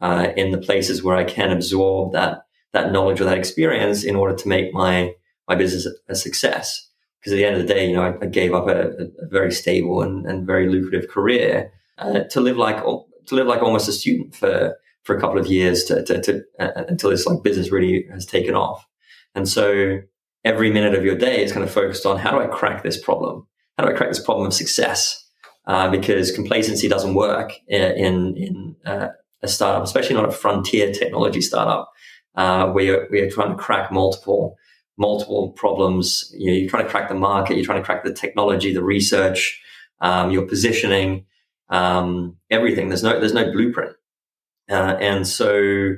[0.00, 4.16] uh, in the places where I can absorb that that knowledge or that experience in
[4.16, 5.14] order to make my
[5.48, 6.88] my business a success.
[7.20, 9.26] Because at the end of the day, you know, I, I gave up a, a,
[9.30, 13.88] very stable and, and very lucrative career uh, to live like to live like almost
[13.88, 17.42] a student for for a couple of years to, to, to uh, until this like
[17.42, 18.86] business really has taken off.
[19.34, 20.00] And so
[20.44, 23.00] every minute of your day is kind of focused on how do I crack this
[23.00, 23.46] problem?
[23.78, 25.20] How do I crack this problem of success?
[25.66, 29.08] Uh, because complacency doesn't work in in uh,
[29.42, 31.90] a startup, especially not a frontier technology startup,
[32.34, 34.56] uh, where where you're trying to crack multiple
[34.98, 36.30] multiple problems.
[36.36, 38.84] You know, you're trying to crack the market, you're trying to crack the technology, the
[38.84, 39.60] research,
[40.00, 41.24] um, your positioning,
[41.70, 42.88] um, everything.
[42.88, 43.96] There's no there's no blueprint,
[44.70, 45.94] uh, and so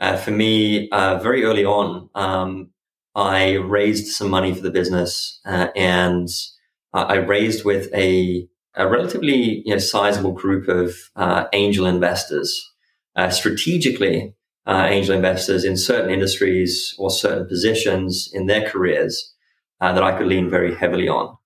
[0.00, 2.70] uh, for me, uh, very early on, um,
[3.14, 6.28] I raised some money for the business, uh, and
[6.92, 12.72] I raised with a, a relatively you know, sizable group of uh, angel investors.
[13.16, 14.34] Uh, strategically,
[14.66, 19.34] uh, angel investors in certain industries or certain positions in their careers
[19.80, 21.36] uh, that I could lean very heavily on.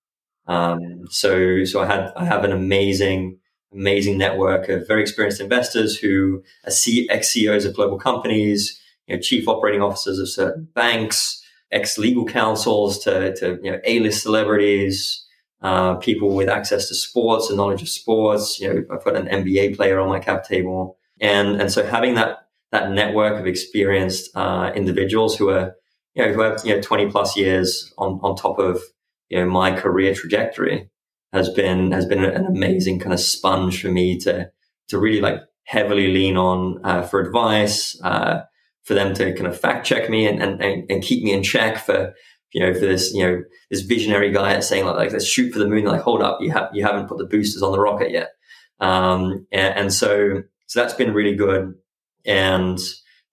[0.47, 3.39] Um, so, so I had I have an amazing,
[3.73, 6.73] amazing network of very experienced investors who are
[7.11, 12.25] ex CEOs of global companies, you know, chief operating officers of certain banks, ex legal
[12.25, 15.25] counsels to, to you know A list celebrities.
[15.61, 18.61] Uh, people with access to sports and knowledge of sports.
[18.61, 22.15] You know, I've got an NBA player on my cap table, and and so having
[22.15, 25.75] that that network of experienced uh, individuals who are
[26.15, 28.81] you know who have you know 20 plus years on on top of
[29.29, 30.91] you know my career trajectory
[31.33, 34.51] has been has been an amazing kind of sponge for me to
[34.89, 38.41] to really like heavily lean on uh, for advice uh,
[38.89, 41.77] for them to kind of fact check me and, and and keep me in check
[41.77, 42.15] for
[42.53, 45.53] you know for this you know this visionary guy that's saying like, like let's shoot
[45.53, 45.85] for the moon.
[45.85, 46.39] Like hold up.
[46.41, 48.31] You have you haven't put the boosters on the rocket yet.
[48.81, 51.75] Um, and, and so so that's been really good.
[52.25, 52.79] And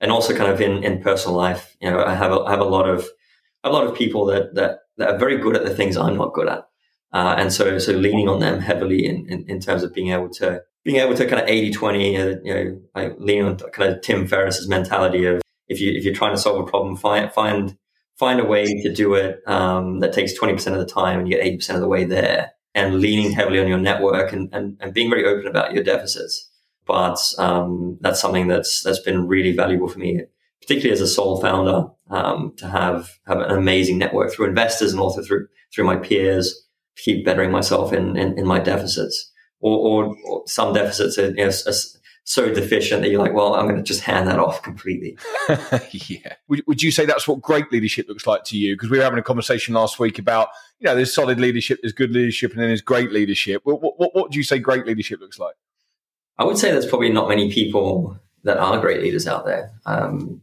[0.01, 2.59] and also kind of in, in personal life, you know, I have a, I have
[2.59, 3.07] a lot of
[3.63, 6.33] a lot of people that, that that are very good at the things I'm not
[6.33, 6.67] good at,
[7.13, 10.29] uh, and so so leaning on them heavily in, in, in terms of being able
[10.31, 13.93] to being able to kind of 80 20 uh, you know like lean on kind
[13.93, 17.31] of Tim Ferriss's mentality of if you if you're trying to solve a problem find
[17.31, 17.77] find
[18.17, 21.37] find a way to do it um, that takes 20% of the time and you
[21.37, 24.93] get 80% of the way there and leaning heavily on your network and, and, and
[24.93, 26.49] being very open about your deficits
[26.85, 30.21] but um, that's something that's that's been really valuable for me,
[30.61, 34.99] particularly as a sole founder, um, to have have an amazing network through investors and
[34.99, 36.53] also through through my peers
[36.95, 39.31] to keep bettering myself in in, in my deficits.
[39.61, 41.49] Or, or, or, some deficits are, you know,
[42.25, 45.17] so deficient that you're like, well, I'm going to just hand that off completely.
[45.91, 46.33] yeah.
[46.47, 48.73] Would, would you say that's what great leadership looks like to you?
[48.75, 51.93] Because we were having a conversation last week about, you know, there's solid leadership, there's
[51.93, 53.61] good leadership, and then there's great leadership.
[53.63, 55.55] What, what, what do you say great leadership looks like?
[56.37, 59.71] I would say there's probably not many people that are great leaders out there.
[59.85, 60.41] Um,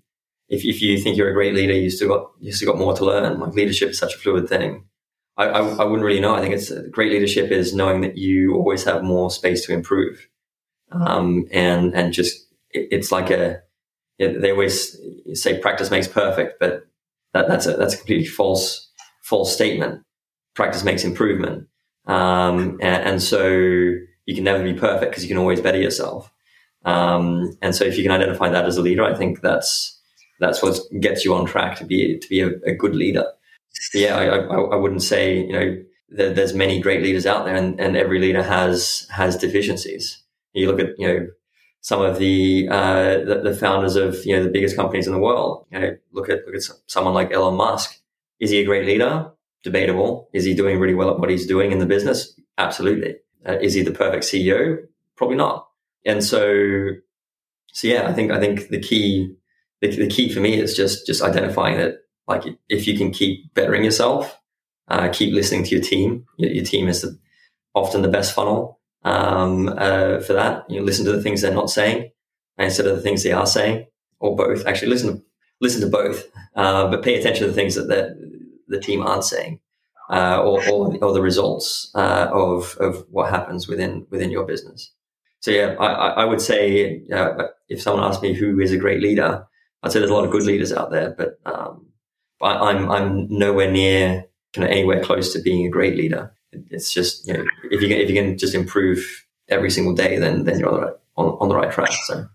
[0.48, 2.94] if, if you think you're a great leader, you still got you still got more
[2.94, 3.40] to learn.
[3.40, 4.84] Like leadership is such a fluid thing.
[5.36, 6.34] I, I, I wouldn't really know.
[6.34, 9.72] I think it's uh, great leadership is knowing that you always have more space to
[9.72, 10.28] improve,
[10.94, 13.62] um, and and just it, it's like a
[14.18, 14.96] they always
[15.34, 16.86] say practice makes perfect, but
[17.32, 18.88] that, that's a that's a completely false
[19.22, 20.02] false statement.
[20.54, 21.68] Practice makes improvement,
[22.06, 26.30] um, and, and so you can never be perfect because you can always better yourself.
[26.84, 29.98] Um, and so if you can identify that as a leader, I think that's
[30.40, 33.24] that's what gets you on track to be to be a, a good leader.
[33.94, 37.80] yeah, I, I, I, wouldn't say you know there's many great leaders out there, and,
[37.80, 40.21] and every leader has has deficiencies.
[40.52, 41.26] You look at you know
[41.82, 45.18] some of the, uh, the, the founders of you know the biggest companies in the
[45.18, 45.66] world.
[45.70, 47.98] You know, look at look at someone like Elon Musk.
[48.40, 49.30] Is he a great leader?
[49.62, 50.28] Debatable.
[50.32, 52.38] Is he doing really well at what he's doing in the business?
[52.58, 53.16] Absolutely.
[53.46, 54.78] Uh, is he the perfect CEO?
[55.16, 55.68] Probably not.
[56.04, 56.88] And so,
[57.72, 59.34] so yeah, I think I think the key
[59.80, 61.96] the, the key for me is just just identifying that
[62.28, 64.38] like if you can keep bettering yourself,
[64.88, 66.26] uh, keep listening to your team.
[66.38, 67.18] Your, your team is the,
[67.74, 70.64] often the best funnel um, uh, for that.
[70.68, 72.10] You listen to the things they're not saying
[72.58, 73.86] instead of the things they are saying,
[74.20, 74.66] or both.
[74.66, 75.22] Actually, listen to
[75.60, 76.24] listen to both,
[76.56, 77.88] uh, but pay attention to the things that
[78.68, 79.60] the team aren't saying,
[80.10, 84.92] uh, or, or, or, the results uh, of of what happens within within your business.
[85.40, 89.00] So yeah, I, I would say uh, if someone asked me who is a great
[89.00, 89.46] leader,
[89.82, 91.86] I'd say there's a lot of good leaders out there, but um,
[92.40, 96.32] I'm I'm nowhere near kind of anywhere close to being a great leader.
[96.70, 100.18] It's just you know if you can, if you can just improve every single day,
[100.18, 101.92] then then you're on the right on, on the right track.
[102.06, 102.26] So.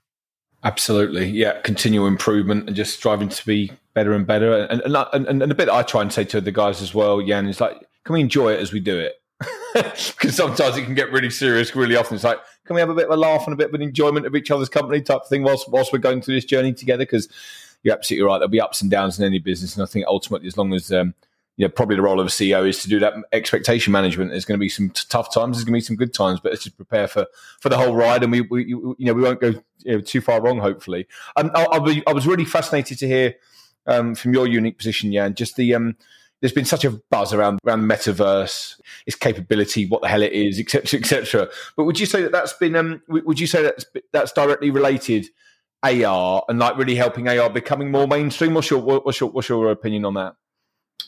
[0.63, 1.61] Absolutely, yeah.
[1.61, 4.65] Continual improvement and just striving to be better and better.
[4.65, 7.21] And and, and, and a bit I try and say to the guys as well,
[7.21, 9.15] Jan, is like, can we enjoy it as we do it?
[9.73, 12.15] Because sometimes it can get really serious really often.
[12.15, 13.83] It's like, can we have a bit of a laugh and a bit of an
[13.83, 16.73] enjoyment of each other's company type of thing whilst whilst we're going through this journey
[16.73, 17.03] together?
[17.03, 17.29] Because
[17.83, 18.39] you're absolutely right.
[18.39, 20.91] There'll be ups and downs in any business, and I think ultimately, as long as
[20.91, 21.13] um,
[21.57, 24.29] you know, probably the role of a CEO is to do that expectation management.
[24.29, 25.57] There's going to be some t- tough times.
[25.57, 27.25] There's going to be some good times, but let's just prepare for,
[27.59, 30.21] for the whole ride, and we, we you know we won't go you know, too
[30.21, 30.59] far wrong.
[30.59, 33.35] Hopefully, um, I, I, I, was really fascinated to hear
[33.87, 35.33] um, from your unique position, Jan.
[35.33, 35.97] Just the um,
[36.41, 40.59] there's been such a buzz around around metaverse, its capability, what the hell it is,
[40.59, 41.49] etc., etc.
[41.75, 45.27] But would you say that that's been um, would you say that's that's directly related?
[45.83, 48.55] AR and like really helping AR becoming more mainstream.
[48.55, 50.35] What's your what's your what's your opinion on that?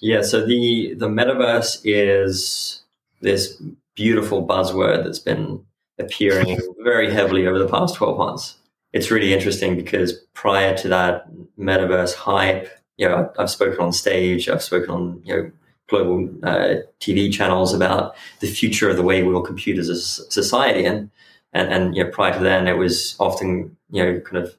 [0.02, 2.82] Yeah, so the the metaverse is
[3.22, 3.62] this
[3.96, 5.64] beautiful buzzword that's been
[6.00, 8.56] appearing very heavily over the past 12 months.
[8.94, 11.28] It's really interesting because prior to that
[11.60, 15.52] metaverse hype, you know, I've spoken on stage, I've spoken on, you know,
[15.90, 19.98] global uh, TV channels about the future of the way we will compute as a
[19.98, 20.86] society.
[20.86, 21.10] And,
[21.54, 24.56] and, and, you know, prior to then, it was often, you know, kind of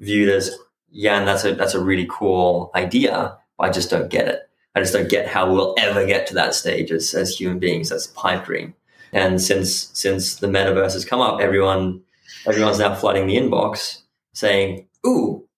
[0.00, 0.56] viewed as,
[0.90, 4.48] yeah, and that's a, that's a really cool idea, but I just don't get it.
[4.76, 7.88] I just don't get how we'll ever get to that stage as, as human beings.
[7.88, 8.74] That's a pipe dream.
[9.10, 12.02] And since since the metaverse has come up, everyone
[12.46, 14.02] everyone's now flooding the inbox
[14.34, 15.48] saying, "Ooh,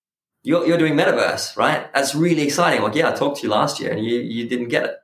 [0.45, 1.93] you're, you're doing metaverse, right?
[1.93, 4.69] That's really exciting." Like, yeah, I talked to you last year and you you didn't
[4.69, 4.97] get it.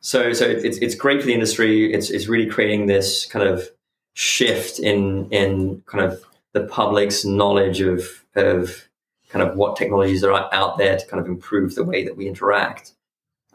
[0.00, 1.92] So so it's it's great for the industry.
[1.92, 3.68] It's it's really creating this kind of
[4.14, 8.88] shift in in kind of the public's knowledge of of
[9.28, 12.28] kind of what technologies are out there to kind of improve the way that we
[12.28, 12.92] interact.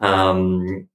[0.02, 0.88] Um,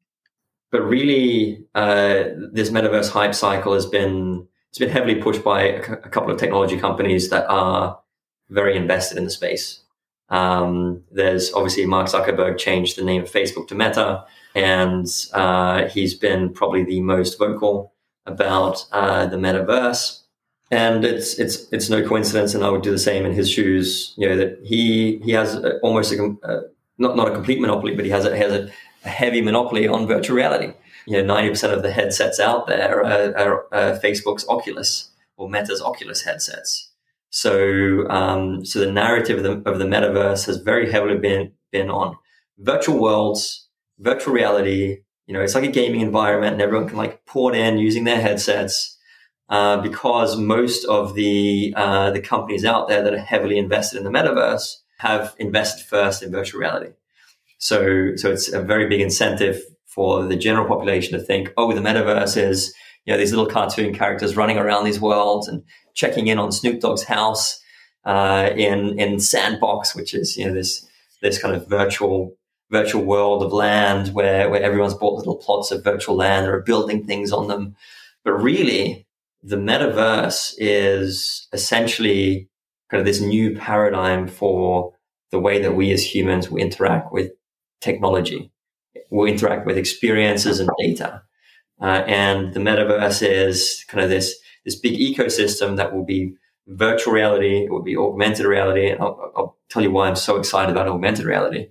[0.72, 5.84] but really, uh, this metaverse hype cycle has been it's been heavily pushed by a,
[5.84, 8.00] c- a couple of technology companies that are
[8.50, 9.82] very invested in the space.
[10.30, 16.14] Um, there's obviously Mark Zuckerberg changed the name of Facebook to Meta, and uh, he's
[16.14, 17.94] been probably the most vocal
[18.26, 20.22] about uh, the metaverse.
[20.70, 24.14] And it's it's it's no coincidence, and I would do the same in his shoes.
[24.18, 26.62] You know that he he has almost a, a
[26.98, 28.70] not not a complete monopoly, but he has a, has a
[29.08, 30.74] a heavy monopoly on virtual reality.
[31.06, 35.82] You know, 90% of the headsets out there are, are, are Facebook's Oculus or Meta's
[35.82, 36.92] Oculus headsets.
[37.30, 41.90] So, um, so the narrative of the, of the metaverse has very heavily been, been
[41.90, 42.18] on
[42.58, 43.68] virtual worlds,
[44.00, 44.98] virtual reality.
[45.28, 48.22] You know, it's like a gaming environment and everyone can like port in using their
[48.22, 48.96] headsets.
[49.50, 54.04] Uh, because most of the uh, the companies out there that are heavily invested in
[54.04, 56.92] the metaverse have invested first in virtual reality.
[57.58, 61.82] So, so it's a very big incentive for the general population to think, oh, the
[61.82, 62.74] metaverse is,
[63.06, 65.64] you know, these little cartoon characters running around these worlds and
[65.96, 67.60] checking in on Snoop Dogg's house
[68.06, 70.88] uh, in in Sandbox, which is you know this
[71.22, 72.38] this kind of virtual
[72.72, 76.62] virtual world of land where where everyone's bought little plots of virtual land and are
[76.62, 77.76] building things on them.
[78.24, 79.08] But really,
[79.44, 82.50] the metaverse is essentially
[82.90, 84.94] kind of this new paradigm for
[85.32, 87.32] the way that we as humans will interact with
[87.82, 88.52] technology.
[89.10, 91.22] Will interact with experiences and data.
[91.82, 94.36] Uh, and the metaverse is kind of this
[94.66, 96.36] this big ecosystem that will be
[96.68, 98.90] virtual reality, it will be augmented reality.
[98.90, 101.70] And I'll, I'll tell you why I'm so excited about augmented reality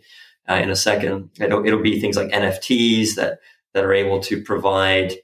[0.49, 1.31] uh, in a second.
[1.39, 3.41] It'll, it'll, be things like NFTs that
[3.75, 5.15] that are able to provide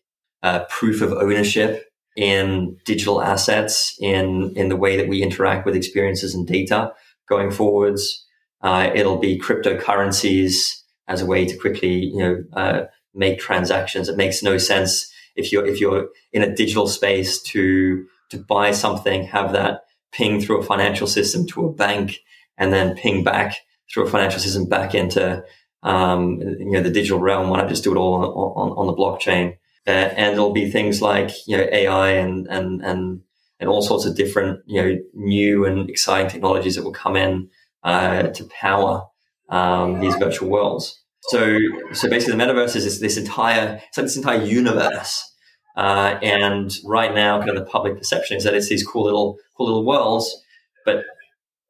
[0.43, 5.75] uh, proof of ownership in digital assets in in the way that we interact with
[5.75, 6.93] experiences and data
[7.29, 8.27] going forwards.
[8.63, 12.83] Uh, it'll be cryptocurrencies as a way to quickly, you know, uh,
[13.15, 14.09] make transactions.
[14.09, 18.73] It makes no sense if you're if you're in a digital space to to buy
[18.73, 19.83] something, have that
[20.13, 22.19] ping through a financial system to a bank,
[22.59, 23.57] and then ping back
[23.93, 25.43] through a financial system back into
[25.83, 27.49] um, you know the digital realm.
[27.49, 29.57] Why not just do it all on on, on the blockchain?
[29.87, 33.21] Uh, and it'll be things like you know AI and and and
[33.59, 37.49] and all sorts of different you know new and exciting technologies that will come in
[37.85, 39.05] uh, to power
[39.49, 41.01] um, these virtual worlds.
[41.29, 41.57] So,
[41.93, 45.29] so basically, the metaverse is this, this entire, it's like this entire universe.
[45.77, 49.39] Uh, and right now, kind of the public perception is that it's these cool little,
[49.57, 50.43] cool little worlds.
[50.85, 51.05] But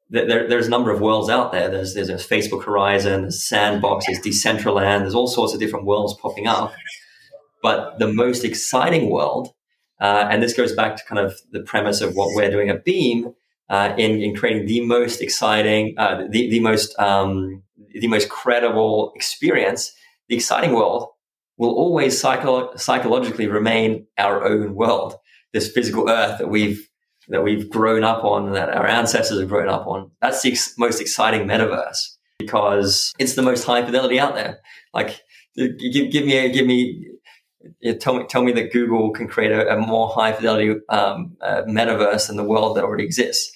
[0.09, 1.69] there, there's a number of worlds out there.
[1.69, 5.01] There's there's a Facebook Horizon, there's Sandbox, there's Decentraland.
[5.01, 6.73] There's all sorts of different worlds popping up.
[7.61, 9.53] But the most exciting world,
[10.01, 12.83] uh, and this goes back to kind of the premise of what we're doing at
[12.83, 13.33] Beem
[13.73, 17.63] uh, in in creating the most exciting, uh, the the most um,
[18.01, 19.91] the most credible experience.
[20.29, 21.09] The exciting world
[21.57, 25.15] will always psycho- psychologically remain our own world.
[25.53, 26.87] This physical Earth that we've
[27.29, 30.11] that we've grown up on, that our ancestors have grown up on.
[30.21, 32.01] That's the ex- most exciting metaverse
[32.37, 34.59] because it's the most high fidelity out there.
[34.93, 35.21] Like,
[35.55, 37.07] give, give me, a, give me,
[37.99, 41.61] tell me, tell me that Google can create a, a more high fidelity um, uh,
[41.67, 43.53] metaverse than the world that already exists.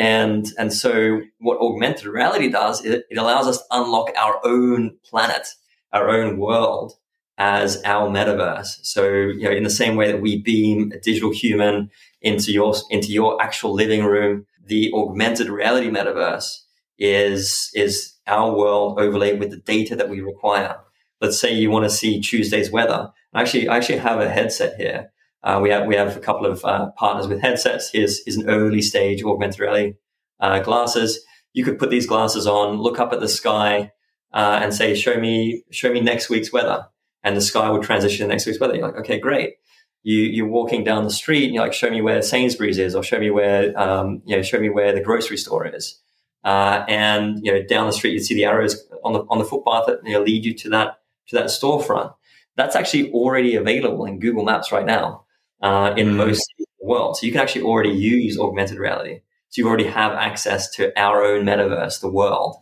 [0.00, 4.96] And and so, what augmented reality does is it allows us to unlock our own
[5.04, 5.46] planet,
[5.92, 6.94] our own world
[7.36, 8.78] as our metaverse.
[8.82, 11.90] So, you know, in the same way that we beam a digital human
[12.22, 14.46] into your into your actual living room.
[14.64, 16.62] The augmented reality metaverse
[16.98, 20.76] is is our world overlaid with the data that we require.
[21.20, 23.12] Let's say you want to see Tuesday's weather.
[23.34, 25.12] Actually, I actually have a headset here.
[25.42, 27.90] Uh, we have we have a couple of uh, partners with headsets.
[27.90, 29.94] Here's, here's an early stage augmented reality
[30.38, 31.20] uh, glasses.
[31.52, 33.92] You could put these glasses on, look up at the sky,
[34.32, 36.86] uh, and say, "Show me show me next week's weather,"
[37.22, 38.74] and the sky would transition to next week's weather.
[38.74, 39.54] You're like, "Okay, great."
[40.02, 43.02] you you're walking down the street and you're like, show me where Sainsbury's is, or
[43.02, 46.00] show me where um, you know, show me where the grocery store is.
[46.42, 49.44] Uh, and you know, down the street you'd see the arrows on the on the
[49.44, 52.14] footpath that you know, lead you to that to that storefront.
[52.56, 55.24] That's actually already available in Google Maps right now
[55.62, 56.16] uh, in mm-hmm.
[56.16, 57.16] most of the world.
[57.16, 59.20] So you can actually already use augmented reality.
[59.50, 62.56] So you already have access to our own metaverse, the world,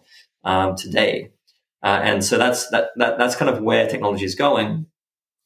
[0.45, 1.33] um, today.
[1.83, 4.87] Uh, and so that's that, that that's kind of where technology is going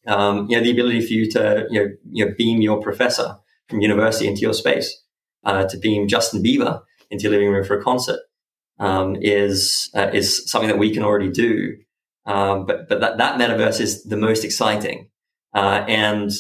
[0.07, 3.37] um, you know, the ability for you to, you know, you know, beam your professor
[3.69, 5.03] from university into your space,
[5.45, 8.21] uh, to beam Justin Bieber into your living room for a concert,
[8.79, 11.77] um, is, uh, is something that we can already do.
[12.27, 15.11] Um, but, but that, that metaverse is the most exciting.
[15.55, 16.31] Uh, and,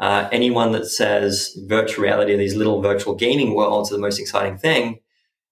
[0.00, 4.58] uh, anyone that says virtual reality, these little virtual gaming worlds are the most exciting
[4.58, 5.00] thing,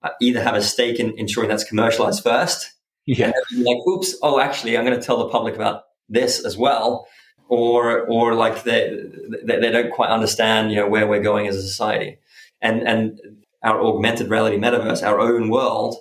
[0.03, 2.75] uh, either have a stake in ensuring that's commercialized first.
[3.07, 3.33] Yeah.
[3.57, 7.07] like, oops, oh, actually, I'm going to tell the public about this as well
[7.51, 8.97] or or like they,
[9.45, 12.19] they don't quite understand you know where we're going as a society
[12.63, 13.21] and and
[13.63, 15.97] our augmented reality metaverse our own world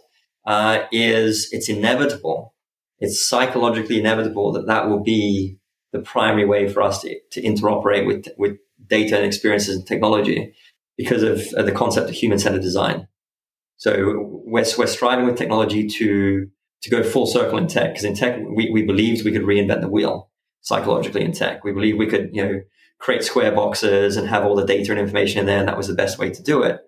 [0.45, 2.53] uh, is it's inevitable
[2.99, 5.57] it's psychologically inevitable that that will be
[5.91, 10.53] the primary way for us to, to interoperate with with data and experiences and technology
[10.97, 13.07] because of, of the concept of human-centered design
[13.77, 16.49] so we're, we're striving with technology to
[16.81, 19.81] to go full circle in tech because in tech we, we believed we could reinvent
[19.81, 20.29] the wheel
[20.61, 21.63] psychologically in tech.
[21.63, 22.61] We believe we could, you know,
[22.99, 25.87] create square boxes and have all the data and information in there, and that was
[25.87, 26.81] the best way to do it.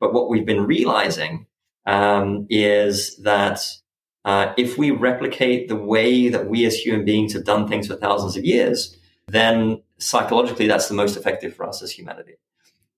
[0.00, 1.46] But what we've been realizing
[1.86, 3.66] um, is that
[4.26, 7.94] uh, if we replicate the way that we as human beings have done things for
[7.94, 8.96] thousands of years,
[9.28, 12.34] then psychologically that's the most effective for us as humanity.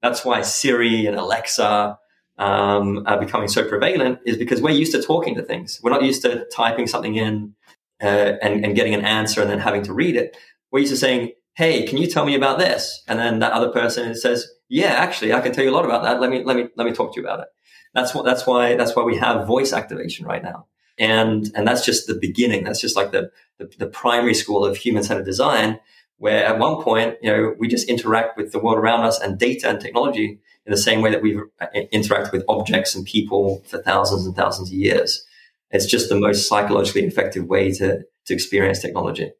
[0.03, 1.99] That's why Siri and Alexa
[2.39, 5.79] um, are becoming so prevalent, is because we're used to talking to things.
[5.83, 7.55] We're not used to typing something in
[8.03, 10.35] uh, and, and getting an answer and then having to read it.
[10.71, 13.03] We're used to saying, Hey, can you tell me about this?
[13.07, 16.05] And then that other person says, yeah, actually, I can tell you a lot about
[16.05, 16.21] that.
[16.21, 17.49] Let me, let me, let me talk to you about it.
[17.95, 20.67] That's what, that's why, that's why we have voice activation right now.
[20.99, 22.65] And, and that's just the beginning.
[22.65, 25.79] That's just like the, the, the primary school of human centered design,
[26.19, 29.39] where at one point, you know, we just interact with the world around us and
[29.39, 33.63] data and technology in the same way that we've uh, interacted with objects and people
[33.67, 35.25] for thousands and thousands of years.
[35.71, 39.33] It's just the most psychologically effective way to, to experience technology.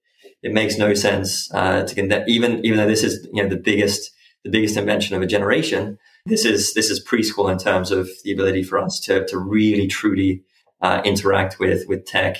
[0.43, 3.57] It makes no sense uh, to get even even though this is you know the
[3.57, 4.13] biggest
[4.45, 5.99] the biggest invention of a generation.
[6.27, 9.89] This is this is preschool in terms of the ability for us to to really
[9.89, 10.45] truly
[10.81, 12.37] uh, interact with with tech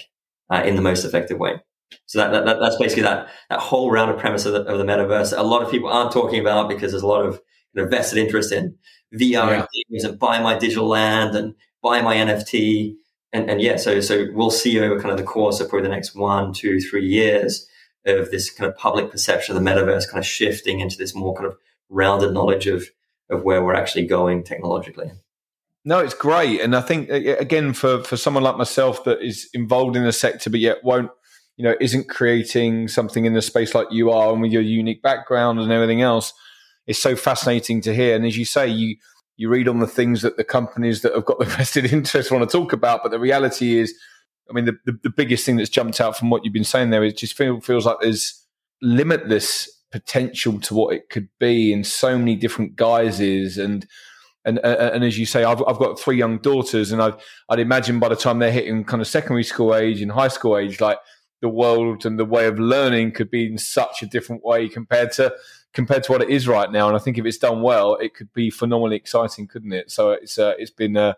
[0.51, 1.61] uh, in the most effective way.
[2.07, 4.85] So that, that, that's basically that that whole round of premise of the, of the
[4.85, 5.37] metaverse.
[5.37, 7.41] A lot of people aren't talking about because there's a lot of
[7.73, 8.77] you know, vested interest in
[9.15, 10.09] VR yeah.
[10.09, 12.97] and buy my digital land and buy my NFT
[13.33, 15.95] and, and yeah, so so we'll see over kind of the course of probably the
[15.95, 17.67] next one, two, three years
[18.07, 21.35] of this kind of public perception of the metaverse kind of shifting into this more
[21.35, 21.57] kind of
[21.91, 22.89] rounded knowledge of
[23.31, 25.11] of where we're actually going technologically.
[25.89, 29.97] No, it's great, and I think again for for someone like myself that is involved
[29.97, 31.11] in the sector but yet won't,
[31.57, 35.01] you know, isn't creating something in the space like you are, and with your unique
[35.01, 36.35] background and everything else,
[36.87, 38.15] it's so fascinating to hear.
[38.15, 38.97] And as you say, you
[39.39, 42.47] you read on the things that the companies that have got the vested interest want
[42.47, 43.99] to talk about, but the reality is
[44.51, 46.91] I mean, the, the, the, biggest thing that's jumped out from what you've been saying
[46.91, 48.47] there is just feel, feels like there's
[48.83, 53.87] limitless potential to what it could be in so many different guises and
[54.45, 57.17] and and as you say, I've I've got three young daughters, and I've
[57.49, 60.57] I'd imagine by the time they're hitting kind of secondary school age and high school
[60.57, 60.99] age, like
[61.41, 65.13] the world and the way of learning could be in such a different way compared
[65.13, 65.35] to
[65.73, 66.89] compared to what it is right now.
[66.89, 69.91] And I think if it's done well, it could be phenomenally exciting, couldn't it?
[69.91, 71.15] So it's uh, it's been uh,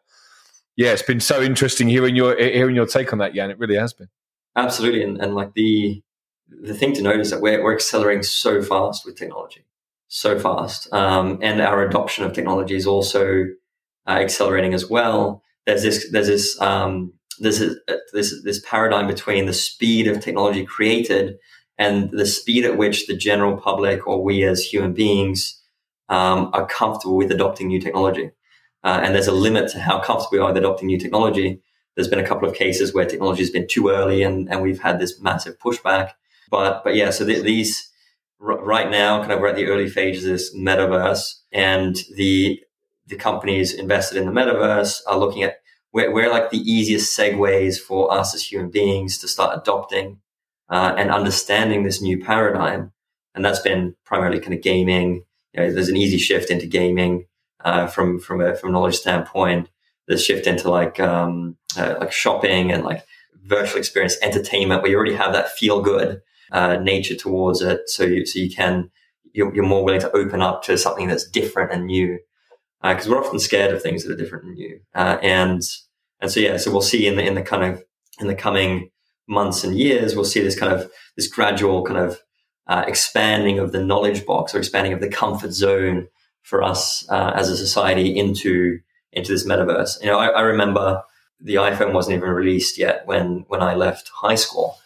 [0.77, 3.51] yeah, it's been so interesting hearing your hearing your take on that, Jan.
[3.51, 4.09] It really has been.
[4.57, 6.03] Absolutely, and, and like the
[6.49, 9.65] the thing to note is that we're we're accelerating so fast with technology,
[10.11, 13.47] so fast, um, and our adoption of technology is also
[14.09, 15.43] uh, accelerating as well.
[15.67, 17.79] There's this there's this um, this is
[18.13, 21.39] this this paradigm between the speed of technology created
[21.79, 25.59] and the speed at which the general public or we as human beings
[26.09, 28.33] um, are comfortable with adopting new technology.
[28.83, 31.63] Uh, and there's a limit to how comfortable we are with adopting new technology.
[31.95, 34.81] There's been a couple of cases where technology has been too early, and, and we've
[34.81, 36.13] had this massive pushback.
[36.51, 37.90] But but yeah, so th- these
[38.41, 42.61] right now, kind of we're at the early phases of this metaverse, and the
[43.07, 45.57] the companies invested in the metaverse are looking at
[45.91, 50.21] where, where like the easiest segues for us as human beings to start adopting
[50.69, 52.93] uh, and understanding this new paradigm.
[53.35, 55.25] And that's been primarily kind of gaming.
[55.53, 57.27] You know, there's an easy shift into gaming
[57.65, 59.69] uh, from from a from a knowledge standpoint.
[60.07, 63.05] There's shift into like um, uh, like shopping and like
[63.45, 66.23] virtual experience entertainment, where you already have that feel good
[66.53, 67.81] uh, nature towards it.
[67.87, 68.91] So you so you can
[69.33, 72.19] you're, you're, more willing to open up to something that's different and new
[72.83, 74.81] because uh, we're often scared of things that are different and new.
[74.95, 75.63] Uh, and
[76.21, 77.85] and so yeah, so we'll see in the in the kind of
[78.21, 78.91] in the coming
[79.29, 82.21] months and years, we'll see this kind of this gradual kind of
[82.67, 86.09] uh, expanding of the knowledge box or expanding of the comfort zone
[86.43, 88.79] for us uh, as a society into
[89.13, 90.01] into this metaverse.
[90.01, 91.03] You know, I, I, remember
[91.41, 94.79] the iPhone wasn't even released yet when when I left high school,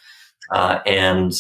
[0.53, 1.33] uh, and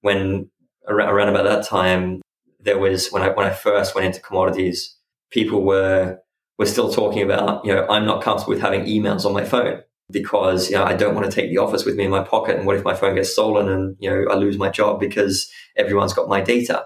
[0.00, 0.50] when
[0.88, 2.20] around, about that time,
[2.60, 4.96] there was when I when I first went into commodities,
[5.30, 6.18] people were
[6.58, 9.82] were still talking about, you know, I'm not comfortable with having emails on my phone
[10.10, 12.56] because, you know, I don't want to take the office with me in my pocket.
[12.56, 15.50] And what if my phone gets stolen and, you know, I lose my job because
[15.76, 16.84] everyone's got my data?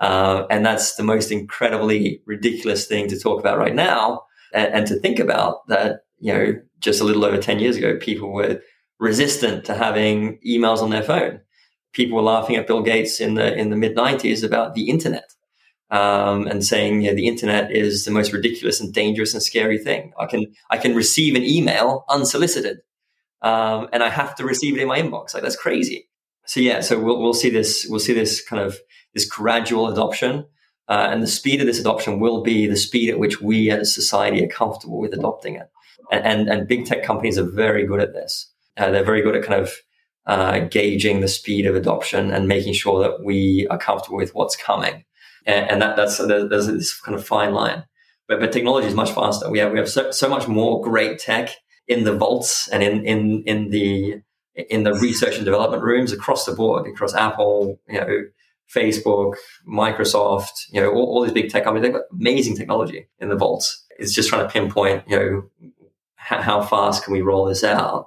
[0.00, 4.86] Uh, and that's the most incredibly ridiculous thing to talk about right now and, and
[4.86, 8.60] to think about that, you know, just a little over 10 years ago, people were
[8.98, 11.40] resistant to having emails on their phone.
[11.92, 15.34] People were laughing at Bill Gates in the in the mid 90s about the internet
[15.90, 19.78] um, and saying you know, the internet is the most ridiculous and dangerous and scary
[19.78, 20.12] thing.
[20.18, 22.78] I can I can receive an email unsolicited,
[23.42, 25.34] um, and I have to receive it in my inbox.
[25.34, 26.08] Like that's crazy.
[26.46, 28.76] So yeah, so we'll we'll see this we'll see this kind of
[29.14, 30.46] this gradual adoption,
[30.88, 33.80] uh, and the speed of this adoption will be the speed at which we as
[33.80, 35.68] a society are comfortable with adopting it.
[36.10, 38.50] And and, and big tech companies are very good at this.
[38.76, 39.72] Uh, they're very good at kind of
[40.26, 44.56] uh, gauging the speed of adoption and making sure that we are comfortable with what's
[44.56, 45.04] coming
[45.46, 47.84] and, and that, that's there's this kind of fine line.
[48.26, 49.50] But but technology is much faster.
[49.50, 51.50] We have we have so, so much more great tech
[51.86, 54.22] in the vaults and in in in the
[54.54, 58.22] in the research and development rooms across the board, across Apple, you know,
[58.72, 59.34] Facebook,
[59.68, 61.82] Microsoft, you know, all, all these big tech companies.
[61.82, 63.84] They've got amazing technology in the vaults.
[63.98, 65.70] It's just trying to pinpoint, you know,
[66.14, 68.06] how, how fast can we roll this out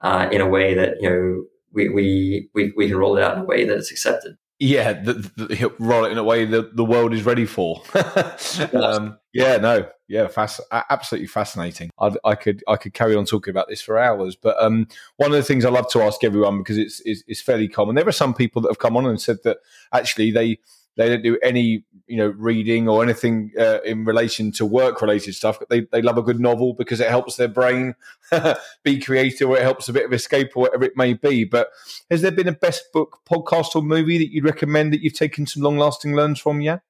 [0.00, 3.36] uh, in a way that you know we, we we we can roll it out
[3.36, 6.76] in a way that it's accepted yeah, the, the, roll it in a way that
[6.76, 7.80] the world is ready for.
[8.74, 11.90] um, yeah, no, yeah, fast, absolutely fascinating.
[12.00, 15.30] I'd, i could I could carry on talking about this for hours, but um, one
[15.30, 17.94] of the things I love to ask everyone because it's, it's, it's fairly common.
[17.94, 19.58] There are some people that have come on and said that
[19.92, 20.58] actually they
[20.98, 25.34] they don't do any, you know, reading or anything uh, in relation to work related
[25.34, 25.60] stuff.
[25.60, 27.94] But They they love a good novel because it helps their brain
[28.82, 31.44] be creative, or it helps a bit of escape, or whatever it may be.
[31.44, 31.68] But
[32.10, 35.46] has there been a best book, podcast, or movie that you'd recommend that you've taken
[35.46, 36.60] some long lasting learns from?
[36.60, 36.80] Yeah.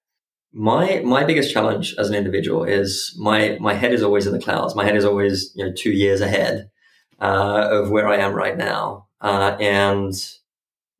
[0.52, 4.40] My my biggest challenge as an individual is my my head is always in the
[4.40, 4.74] clouds.
[4.74, 6.70] My head is always you know two years ahead
[7.20, 10.14] uh, of where I am right now, uh, and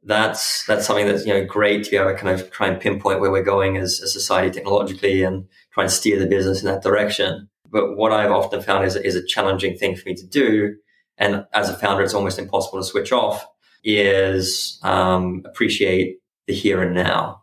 [0.09, 2.81] that's that's something that's you know great to be able to kind of try and
[2.81, 6.67] pinpoint where we're going as a society technologically and try and steer the business in
[6.67, 7.49] that direction.
[7.71, 10.75] But what I've often found is is a challenging thing for me to do,
[11.19, 13.47] and as a founder, it's almost impossible to switch off.
[13.85, 17.43] Is um, appreciate the here and now,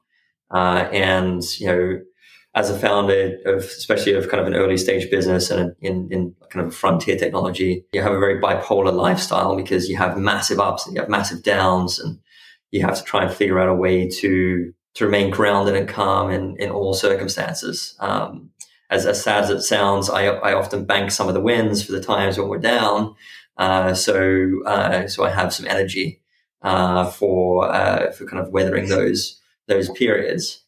[0.51, 1.99] uh, and you know,
[2.55, 6.36] as a founder of especially of kind of an early stage business and in, in
[6.49, 10.88] kind of frontier technology, you have a very bipolar lifestyle because you have massive ups
[10.88, 12.18] and you have massive downs and
[12.76, 16.32] you have to try and figure out a way to to remain grounded and calm
[16.32, 17.96] in, in all circumstances.
[18.00, 18.52] Um,
[18.90, 21.92] as, as sad as it sounds, I, I often bank some of the wins for
[21.92, 23.16] the times when we're down
[23.58, 24.16] Uh, so
[24.66, 26.22] uh, so I have some energy
[26.62, 30.62] uh, for uh, for kind of weathering those those periods.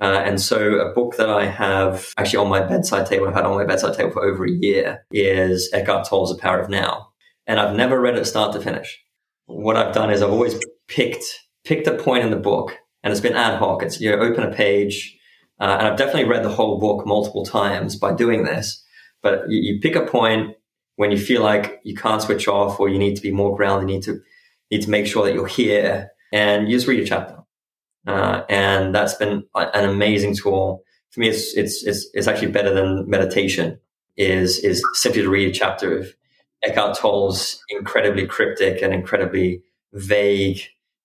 [0.00, 3.44] Uh, and so, a book that I have actually on my bedside table, I've had
[3.44, 7.08] on my bedside table for over a year, is Eckhart Tolle's The Power of Now.
[7.48, 9.02] And I've never read it start to finish.
[9.48, 11.24] What I've done is I've always picked
[11.64, 13.82] picked a point in the book, and it's been ad hoc.
[13.82, 15.18] It's you know, open a page,
[15.58, 18.84] uh, and I've definitely read the whole book multiple times by doing this.
[19.22, 20.54] But you, you, pick a point
[20.96, 23.88] when you feel like you can't switch off, or you need to be more grounded,
[23.88, 24.20] you need to
[24.70, 27.38] need to make sure that you're here, and you just read a chapter.
[28.06, 31.28] Uh, and that's been an amazing tool for me.
[31.28, 33.80] It's, it's, it's, it's actually better than meditation
[34.16, 36.14] is, is simply to read a chapter of
[36.64, 40.60] Eckhart Tolle's incredibly cryptic and incredibly vague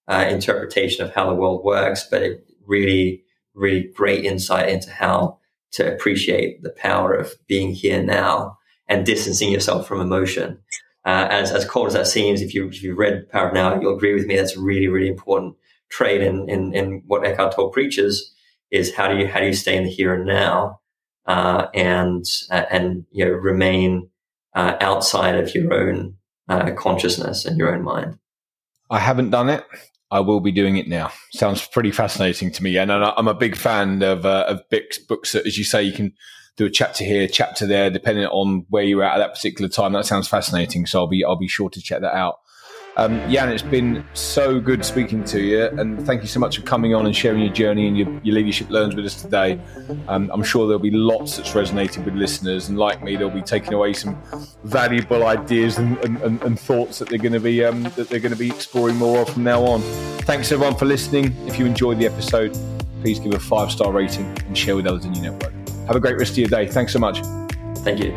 [0.08, 3.22] uh, interpretation of how the world works, but it really,
[3.54, 5.38] really great insight into how
[5.72, 10.58] to appreciate the power of being here now and distancing yourself from emotion.
[11.04, 13.78] Uh, as, as cold as that seems, if you, if you've read Power of Now,
[13.78, 14.36] you'll agree with me.
[14.36, 15.56] That's really, really important
[15.90, 18.34] trait in, in, in what Eckhart Tolle preaches
[18.74, 20.80] is how do you how do you stay in the here and now
[21.26, 24.10] uh, and uh, and you know remain
[24.54, 26.16] uh, outside of your own
[26.48, 28.18] uh, consciousness and your own mind.
[28.90, 29.64] I haven't done it.
[30.10, 31.10] I will be doing it now.
[31.32, 34.98] Sounds pretty fascinating to me, and I'm a big fan of uh, of books.
[34.98, 36.12] Books as you say, you can
[36.56, 39.92] do a chapter here, chapter there, depending on where you're at at that particular time.
[39.92, 40.86] That sounds fascinating.
[40.86, 42.36] So I'll be I'll be sure to check that out.
[42.96, 46.62] Um, Jan, it's been so good speaking to you, and thank you so much for
[46.62, 49.60] coming on and sharing your journey and your, your leadership learns with us today.
[50.06, 53.42] Um, I'm sure there'll be lots that's resonated with listeners, and like me, they'll be
[53.42, 54.16] taking away some
[54.62, 58.32] valuable ideas and, and, and, thoughts that they're going to be um, that they're going
[58.32, 59.80] to be exploring more of from now on.
[60.22, 61.34] Thanks everyone for listening.
[61.48, 62.56] If you enjoyed the episode,
[63.00, 65.52] please give a five star rating and share with others in your network.
[65.86, 66.68] Have a great rest of your day.
[66.68, 67.20] Thanks so much.
[67.78, 68.14] Thank you.